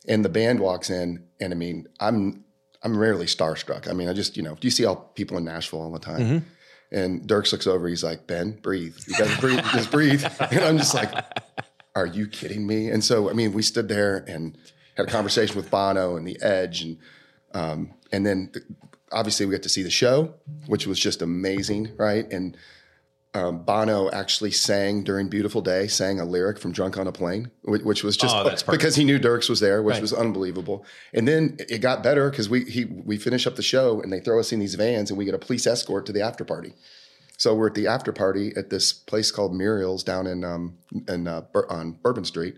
[0.08, 2.46] and the band walks in, and I mean, I'm
[2.84, 3.90] I'm rarely starstruck.
[3.90, 6.00] I mean, I just you know, do you see all people in Nashville all the
[6.00, 6.20] time?
[6.22, 6.38] Mm-hmm.
[6.92, 7.88] And Dirk looks over.
[7.88, 8.96] He's like, Ben, breathe.
[9.08, 9.60] You guys breathe.
[9.74, 10.24] just breathe.
[10.40, 11.12] And I'm just like,
[11.96, 12.90] are you kidding me?
[12.90, 14.58] And so, I mean, we stood there and
[14.96, 16.98] had a conversation with Bono and The Edge, and
[17.54, 18.66] um, and then th-
[19.12, 20.34] obviously we got to see the show,
[20.68, 22.32] which was just amazing, right?
[22.32, 22.58] And
[23.36, 27.52] um, Bono actually sang during "Beautiful Day," sang a lyric from "Drunk on a Plane,"
[27.64, 30.02] which, which was just Oh, because he knew Dierks was there, which Right.
[30.02, 30.86] was unbelievable.
[31.14, 34.20] And then it got better because we he we finish up the show and they
[34.20, 36.74] throw us in these vans and we get a police escort to the after party.
[37.38, 40.78] So we're at the after party at this place called Muriel's down in um
[41.08, 42.56] in uh, Bur- on Bourbon Street,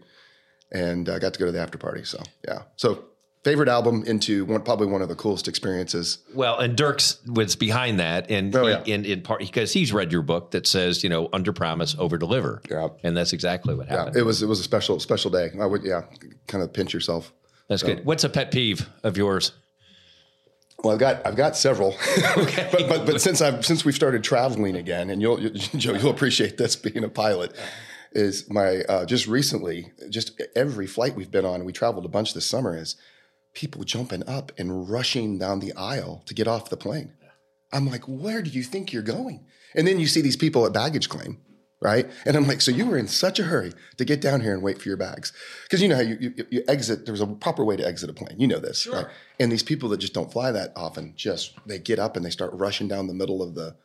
[0.72, 2.04] and I got to go to the after party.
[2.04, 3.06] So yeah, so
[3.50, 6.18] favorite album into one probably one of the coolest experiences.
[6.34, 8.84] Well, and Dierks was behind that, and Oh, he- yeah.
[8.96, 12.18] in in part because he's read your book that says you know under promise, over
[12.18, 12.62] deliver.
[12.70, 12.90] Yeah.
[13.04, 14.18] and that's exactly what Yeah, happened.
[14.18, 15.52] it was it was a special special day.
[15.60, 16.02] I would yeah,
[16.48, 17.32] kind of pinch yourself.
[17.70, 18.06] that's good.
[18.06, 19.54] What's a pet peeve of yours?
[20.84, 21.96] Well, I've got I've got several,
[22.36, 26.12] but, but but since I've since we've started traveling again, and you'll you, Joe you'll
[26.12, 27.52] appreciate this being a pilot,
[28.12, 32.34] is my uh, just recently just every flight we've been on, we traveled a bunch
[32.36, 32.96] this summer, is
[33.58, 37.12] people jumping up and rushing down the aisle to get off the plane.
[37.74, 39.48] I'm like, where do you think you're going?
[39.76, 41.42] And then you see these people at baggage claim,
[41.82, 42.08] right?
[42.24, 44.62] And I'm like, so you were in such a hurry to get down here and
[44.62, 45.34] wait for your bags,
[45.64, 47.08] because you know how you, you you exit.
[47.08, 48.40] There's a proper way to exit a plane.
[48.40, 49.08] You know this, right?
[49.40, 52.30] And these people that just don't fly that often, just they get up and they
[52.30, 53.76] start rushing down the middle of the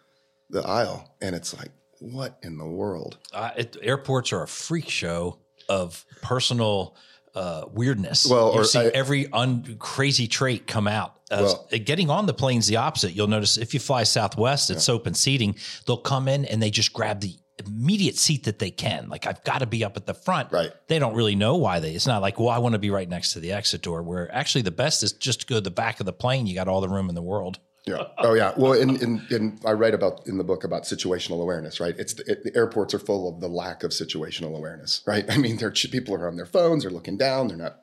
[0.51, 3.17] the aisle, and it's like, what in the world?
[3.33, 6.95] Uh, it, airports are a freak show of personal
[7.35, 8.27] uh, weirdness.
[8.27, 11.15] Well, you or see I- every un- crazy trait come out.
[11.31, 13.13] Uh, Well- getting on the plane's the opposite.
[13.15, 15.57] You'll notice if you fly Southwest, it's open seating.
[15.87, 17.35] They'll come in and they just grab the
[17.67, 19.09] immediate seat that they can.
[19.09, 20.51] Like I've got to be up at the front.
[20.53, 20.73] Right.
[20.89, 21.95] They don't really know why they.
[21.95, 24.03] It's not like well, I want to be right next to the exit door.
[24.03, 26.47] Where actually the best is just to go to the back of the plane.
[26.47, 27.59] You got all the room in the world.
[27.85, 28.05] Yeah.
[28.19, 28.53] Oh, yeah.
[28.57, 31.95] Well, in, in, in I write about in the book about situational awareness, right?
[31.99, 35.25] It's the, it, the airports are full of the lack of situational awareness, right?
[35.29, 37.81] I mean, they're people are on their phones, they're looking down, they're not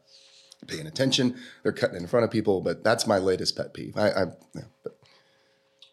[0.68, 2.62] paying attention, they're cutting in front of people.
[2.62, 3.98] But that's my latest pet peeve.
[3.98, 4.24] I, I
[4.56, 5.00] yeah, but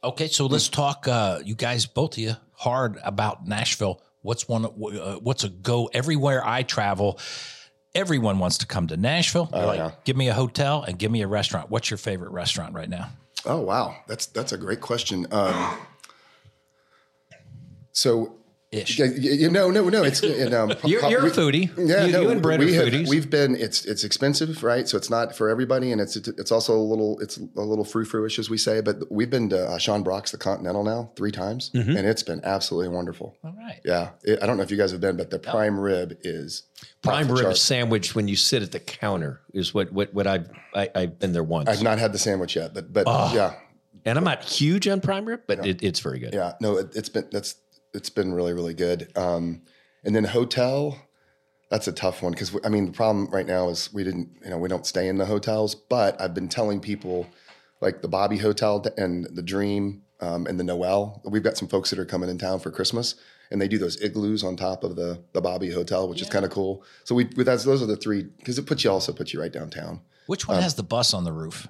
[0.07, 1.09] Okay, so let's talk.
[1.09, 4.01] Uh, you guys, both of you, hard about Nashville.
[4.23, 4.65] What's one?
[4.65, 5.91] Uh, what's a go?
[5.93, 7.19] Everywhere I travel,
[7.93, 9.47] everyone wants to come to Nashville.
[9.47, 9.91] They're like, yeah.
[10.05, 11.71] give me a hotel and give me a restaurant.
[11.71, 13.11] What's your favorite restaurant right now?
[13.47, 15.27] Oh wow, that's that's a great question.
[15.31, 15.79] Um,
[17.93, 18.36] so,
[18.73, 18.99] Ish.
[18.99, 21.71] yeah, you know, no, no, it's it, um, You're, you're we- a foodie.
[21.89, 23.09] Yeah, you, no, you and Brett we are have, foodies.
[23.09, 24.89] We've been it's it's expensive, right?
[24.89, 28.05] So it's not for everybody, and it's it's also a little it's a little frou
[28.05, 28.81] fruish as we say.
[28.81, 31.97] But we've been to uh, Sean Brock's the Continental now three times, Mm-hmm.
[31.97, 33.37] and it's been absolutely wonderful.
[33.45, 33.81] All right.
[33.85, 36.65] Yeah, it, I don't know if you guys have been, but the prime rib is
[37.03, 37.61] Prime rib charts.
[37.61, 41.33] sandwich when you sit at the counter is what what what I've I, I've been
[41.33, 43.31] there once, I've not had the sandwich yet, but but Oh.
[43.33, 43.55] yeah,
[44.05, 46.35] and I'm not huge on prime rib, but it, it's very good.
[46.35, 47.55] Yeah, no, it, it's been that's
[47.97, 49.11] it's been really really good.
[49.17, 49.63] Um,
[50.05, 50.99] and then hotel,
[51.71, 54.51] that's a tough one because I mean the problem right now is we didn't you
[54.51, 57.27] know we don't stay in the hotels, but I've been telling people
[57.81, 61.21] like the Bobby Hotel and the Dream um, and the Noelle.
[61.25, 63.17] We've got some folks that are coming in town for Christmas.
[63.49, 66.45] And they do those igloos on top of the the Bobby Hotel, which is kind
[66.45, 66.83] of cool.
[67.05, 69.41] So we, with that's, those are the three because it puts you also puts you
[69.41, 70.01] right downtown.
[70.27, 71.69] Which one has the bus on the roof?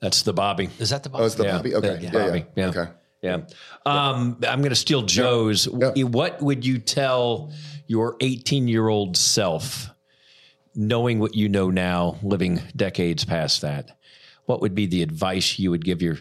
[0.00, 0.70] That's the Bobby.
[0.78, 1.22] Is that the Bobby?
[1.22, 1.74] Oh, it's the Yeah, Bobby.
[1.74, 2.44] Okay, the yeah, Bobby, yeah.
[2.54, 2.68] yeah.
[2.68, 2.90] Okay.
[3.22, 3.42] Yeah.
[3.84, 5.66] Um, I'm going to steal Joe's.
[5.66, 6.04] Yeah.
[6.04, 7.52] What would you tell
[7.86, 9.90] your 18 year old self,
[10.74, 13.96] knowing what you know now, living decades past that?
[14.46, 16.16] What would be the advice you would give your,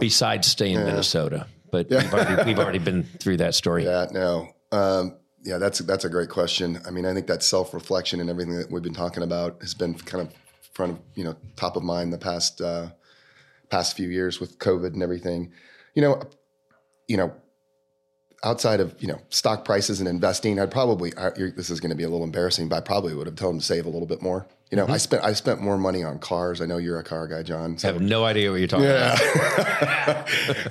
[0.00, 1.46] besides stay in Minnesota?
[1.70, 3.84] But we've, already, we've already been through that story.
[3.84, 4.48] Yeah, no.
[4.72, 6.80] Um, yeah, that's that's a great question.
[6.86, 9.74] I mean, I think that self reflection and everything that we've been talking about has
[9.74, 10.34] been kind of
[10.74, 12.88] front of you know top of mind the past uh,
[13.70, 15.52] past few years with COVID and everything.
[15.94, 16.22] You know,
[17.08, 17.34] you know,
[18.42, 21.96] outside of you know stock prices and investing, I'd probably I, this is going to
[21.96, 24.06] be a little embarrassing, but I probably would have told him to save a little
[24.06, 24.46] bit more.
[24.70, 24.96] You know, I mm-hmm.
[24.98, 26.60] spent I spent more money on cars.
[26.60, 27.76] I know you're a car guy, John.
[27.82, 29.18] I have no idea what you're talking about.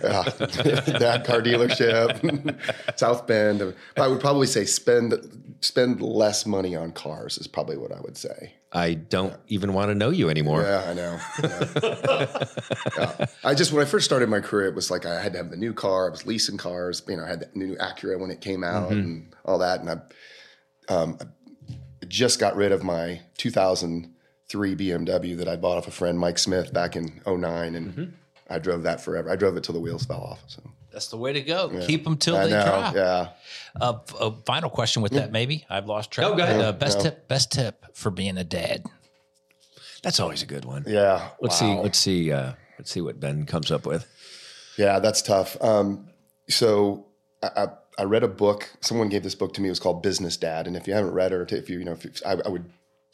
[0.02, 0.24] yeah.
[1.00, 2.58] that car dealership,
[2.98, 3.74] South Bend.
[3.98, 8.18] I would probably say spend spend less money on cars is probably what I would
[8.18, 8.54] say.
[8.72, 10.62] I don't even want to know you anymore.
[10.62, 11.20] Yeah, I know.
[11.44, 12.46] Yeah.
[12.98, 13.26] Yeah.
[13.44, 15.50] I just when I first started my career, it was like I had to have
[15.50, 16.08] the new car.
[16.08, 17.02] I was leasing cars.
[17.08, 19.80] You know, I had the new Acura when it came out and all that.
[19.82, 21.18] And I, um,
[22.02, 26.38] I just got rid of my 2003 BMW that I bought off a friend, Mike
[26.38, 27.76] Smith, back in 09.
[27.76, 28.14] and
[28.50, 29.30] I drove that forever.
[29.30, 30.44] I drove it till the wheels fell off.
[30.48, 30.62] So
[30.92, 31.70] That's the way to go.
[31.86, 32.64] Keep them till I they know.
[32.66, 32.96] drop.
[32.96, 33.30] Yeah.
[33.80, 36.28] Uh, a final question with that, maybe I've lost track.
[36.30, 36.62] No, go ahead.
[36.62, 37.04] Uh, best No.
[37.06, 38.86] tip, best tip for being a dad.
[40.02, 40.84] That's always a good one.
[40.88, 41.30] Yeah.
[41.42, 41.76] Let's Wow.
[41.76, 41.82] see.
[41.84, 42.32] Let's see.
[42.32, 44.08] Uh, let's see what Ben comes up with.
[44.78, 45.62] Yeah, that's tough.
[45.62, 46.10] Um,
[46.48, 47.06] so
[47.44, 47.68] I, I,
[48.00, 48.70] I read a book.
[48.82, 49.68] Someone gave this book to me.
[49.68, 50.68] It was called Business Dad.
[50.68, 52.48] And if you haven't read it, or if you, you know, if you, I, I
[52.50, 52.66] would,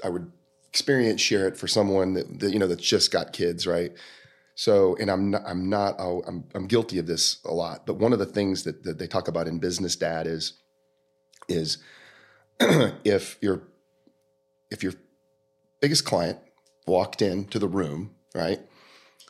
[0.03, 0.31] I would
[0.69, 3.91] experience share it for someone that, that you know that's just got kids, right?
[4.55, 7.85] So, and I'm not, I'm not, I'm, I'm guilty of this a lot.
[7.85, 10.53] But one of the things that, that they talk about in Business Dad is,
[11.49, 11.77] is
[12.59, 13.63] if your,
[14.71, 14.93] if your
[15.81, 16.39] biggest client
[16.87, 18.59] walked into the room, right?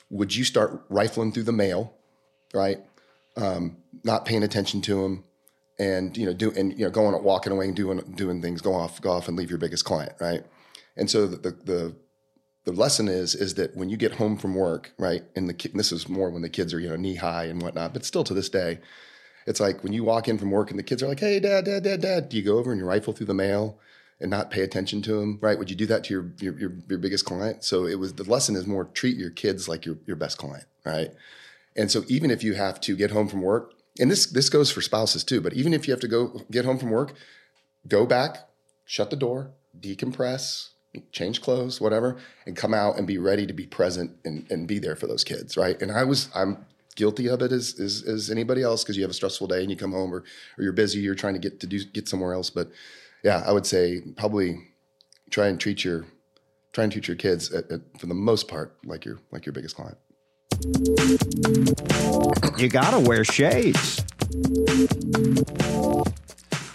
[0.09, 1.93] Would you start rifling through the mail,
[2.53, 2.79] right?
[3.35, 5.23] Um, not paying attention to them,
[5.77, 8.73] and you know, do and you know, going walking away and doing doing things, go
[8.73, 10.43] off, go off and leave your biggest client, right?
[10.95, 11.95] And so the the,
[12.65, 15.73] the lesson is is that when you get home from work, right, and the kid,
[15.73, 18.23] this is more when the kids are you know knee high and whatnot, but still
[18.23, 18.79] to this day,
[19.47, 21.65] it's like when you walk in from work and the kids are like, "Hey, dad,
[21.65, 23.79] dad, dad, dad," do you go over and you rifle through the mail?
[24.19, 25.59] and not pay attention to them, right?
[25.59, 27.63] Would you do that to your, your your your biggest client?
[27.63, 30.65] So it was the lesson is more treat your kids like your your best client,
[30.85, 31.11] right?
[31.75, 34.71] And so even if you have to get home from work, and this this goes
[34.71, 37.13] for spouses too, but even if you have to go get home from work,
[37.87, 38.47] go back,
[38.85, 40.69] shut the door, decompress,
[41.11, 44.79] change clothes, whatever, and come out and be ready to be present and, and be
[44.79, 45.81] there for those kids, right?
[45.81, 46.65] And I was I'm
[46.95, 49.69] guilty of it as as, as anybody else because you have a stressful day and
[49.69, 50.23] you come home or
[50.57, 52.69] or you're busy, you're trying to get to do get somewhere else, but
[53.23, 54.59] yeah, I would say probably
[55.29, 56.05] try and treat your
[56.73, 59.53] try and treat your kids at, at, for the most part like your like your
[59.53, 59.97] biggest client.
[62.57, 64.03] You gotta wear shades.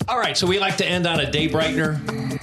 [0.08, 2.39] All right, so we like to end on a day brightener.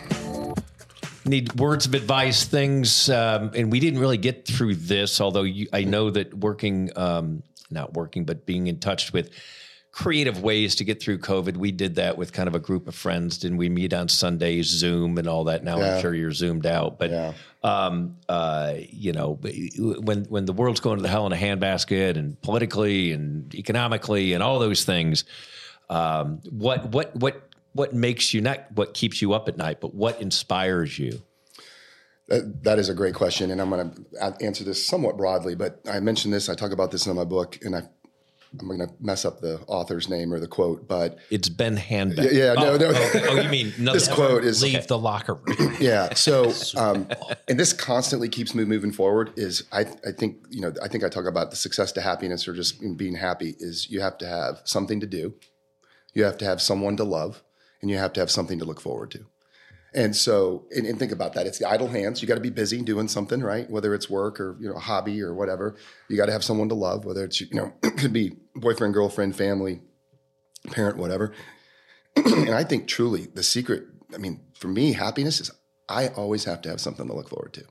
[1.27, 5.19] Need words of advice, things, um, and we didn't really get through this.
[5.21, 9.31] Although you, I know that working, um, not working, but being in touch with
[9.91, 11.57] creative ways to get through COVID.
[11.57, 13.39] We did that with kind of a group of friends.
[13.39, 15.63] Didn't we meet on Sundays, Zoom, and all that?
[15.63, 15.95] Now Yeah.
[15.95, 17.33] I'm sure you're zoomed out, but Yeah.
[17.63, 19.39] um, uh, you know,
[19.99, 24.33] when when the world's going to the hell in a handbasket, and politically and economically,
[24.33, 25.23] and all those things,
[25.89, 27.46] um, what what what
[27.77, 31.21] what makes you not what keeps you up at night, but what inspires you?
[32.27, 35.55] That, that is a great question, and I'm going to answer this somewhat broadly.
[35.55, 37.83] But I mentioned this, I talk about this in my book, and I,
[38.59, 42.33] I'm going to mess up the author's name or the quote, but It's Ben Hanback.
[42.33, 42.91] yeah, no, no.
[42.93, 45.75] Oh, oh, you mean this quote is Leave the locker room.
[45.79, 46.13] yeah.
[46.15, 47.07] So, um,
[47.47, 49.31] and this constantly keeps me moving forward.
[49.37, 52.45] Is I, I think you know, I think I talk about the success to happiness
[52.47, 53.55] or just being happy.
[53.59, 55.35] Is you have to have something to do,
[56.13, 57.43] you have to have someone to love,
[57.81, 59.25] and you have to have something to look forward to.
[59.93, 61.47] And so, and, and think about that.
[61.47, 62.21] It's the idle hands.
[62.21, 63.69] You got to be busy doing something, right?
[63.69, 65.75] Whether it's work or you know a hobby or whatever.
[66.09, 67.05] You got to have someone to love.
[67.05, 69.81] Whether it's you know it could be boyfriend, girlfriend, family,
[70.71, 71.33] parent, whatever.
[72.15, 73.85] and I think truly the secret.
[74.13, 75.51] I mean, for me, happiness is
[75.89, 77.63] I always have to have something to look forward to,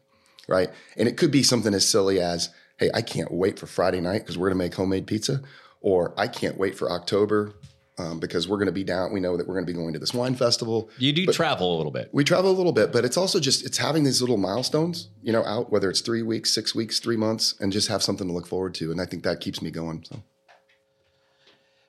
[0.48, 0.70] right?
[0.96, 2.48] And it could be something as silly as,
[2.78, 5.42] "Hey, I can't wait for Friday night because we're to make homemade pizza,"
[5.80, 7.52] or "I can't wait for October."
[7.98, 9.94] Um, because we're going to be down, we know that we're going to be going
[9.94, 10.90] to this wine festival.
[10.98, 12.10] You do travel a little bit.
[12.12, 15.32] We travel a little bit, but it's also just it's having these little milestones, you
[15.32, 18.34] know, out whether it's three weeks, six weeks, three months, and just have something to
[18.34, 18.90] look forward to.
[18.92, 20.04] And I think that keeps me going.
[20.04, 20.22] So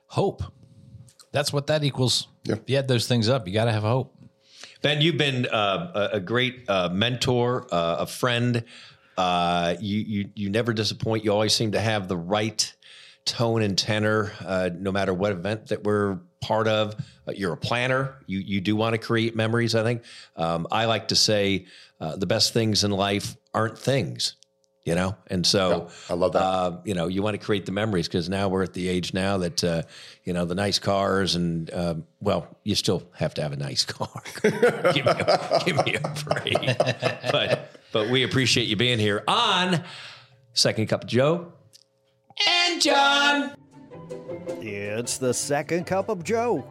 [0.08, 0.42] Hope.
[1.32, 2.28] That's what that equals.
[2.44, 2.54] Yeah.
[2.54, 4.14] If you add those things up, you got to have hope.
[4.80, 8.64] Ben, you've been uh, a, a great uh, mentor, uh, a friend.
[9.16, 11.24] Uh, you, you you never disappoint.
[11.24, 12.72] You always seem to have the right
[13.28, 16.94] tone and tenor, uh, no matter what event that we're part of.
[17.26, 18.16] Uh, you're a planner.
[18.26, 19.74] You you do want to create memories.
[19.74, 20.02] I think.
[20.36, 21.66] Um, I like to say
[22.00, 24.34] uh, the best things in life aren't things.
[24.84, 26.42] You know, and so I love that.
[26.42, 29.12] uh, you know, you want to create the memories because now we're at the age
[29.12, 29.82] now that uh,
[30.24, 33.84] you know the nice cars and um, well, you still have to have a nice
[33.84, 34.22] car.
[34.42, 36.78] give, me a, give me a break.
[37.30, 39.84] but but we appreciate you being here on
[40.54, 41.52] Second Cup of Joe
[42.46, 43.54] and John.
[44.60, 46.68] It's the second cup of Joe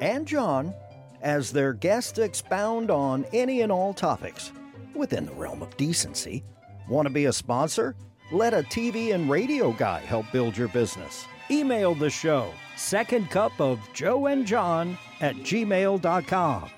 [0.00, 0.74] and John
[1.22, 4.52] as their guests expound on any and all topics
[4.94, 6.44] within the realm of decency.
[6.88, 7.94] Want to be a sponsor?
[8.30, 11.24] Let a TV and radio guy help build your business.
[11.50, 16.70] Email the show, second cup of Joe and John at gmail.com.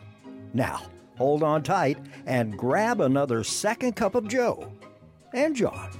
[0.55, 0.82] Now,
[1.16, 4.72] hold on tight and grab another second cup of Joe
[5.34, 5.99] and John.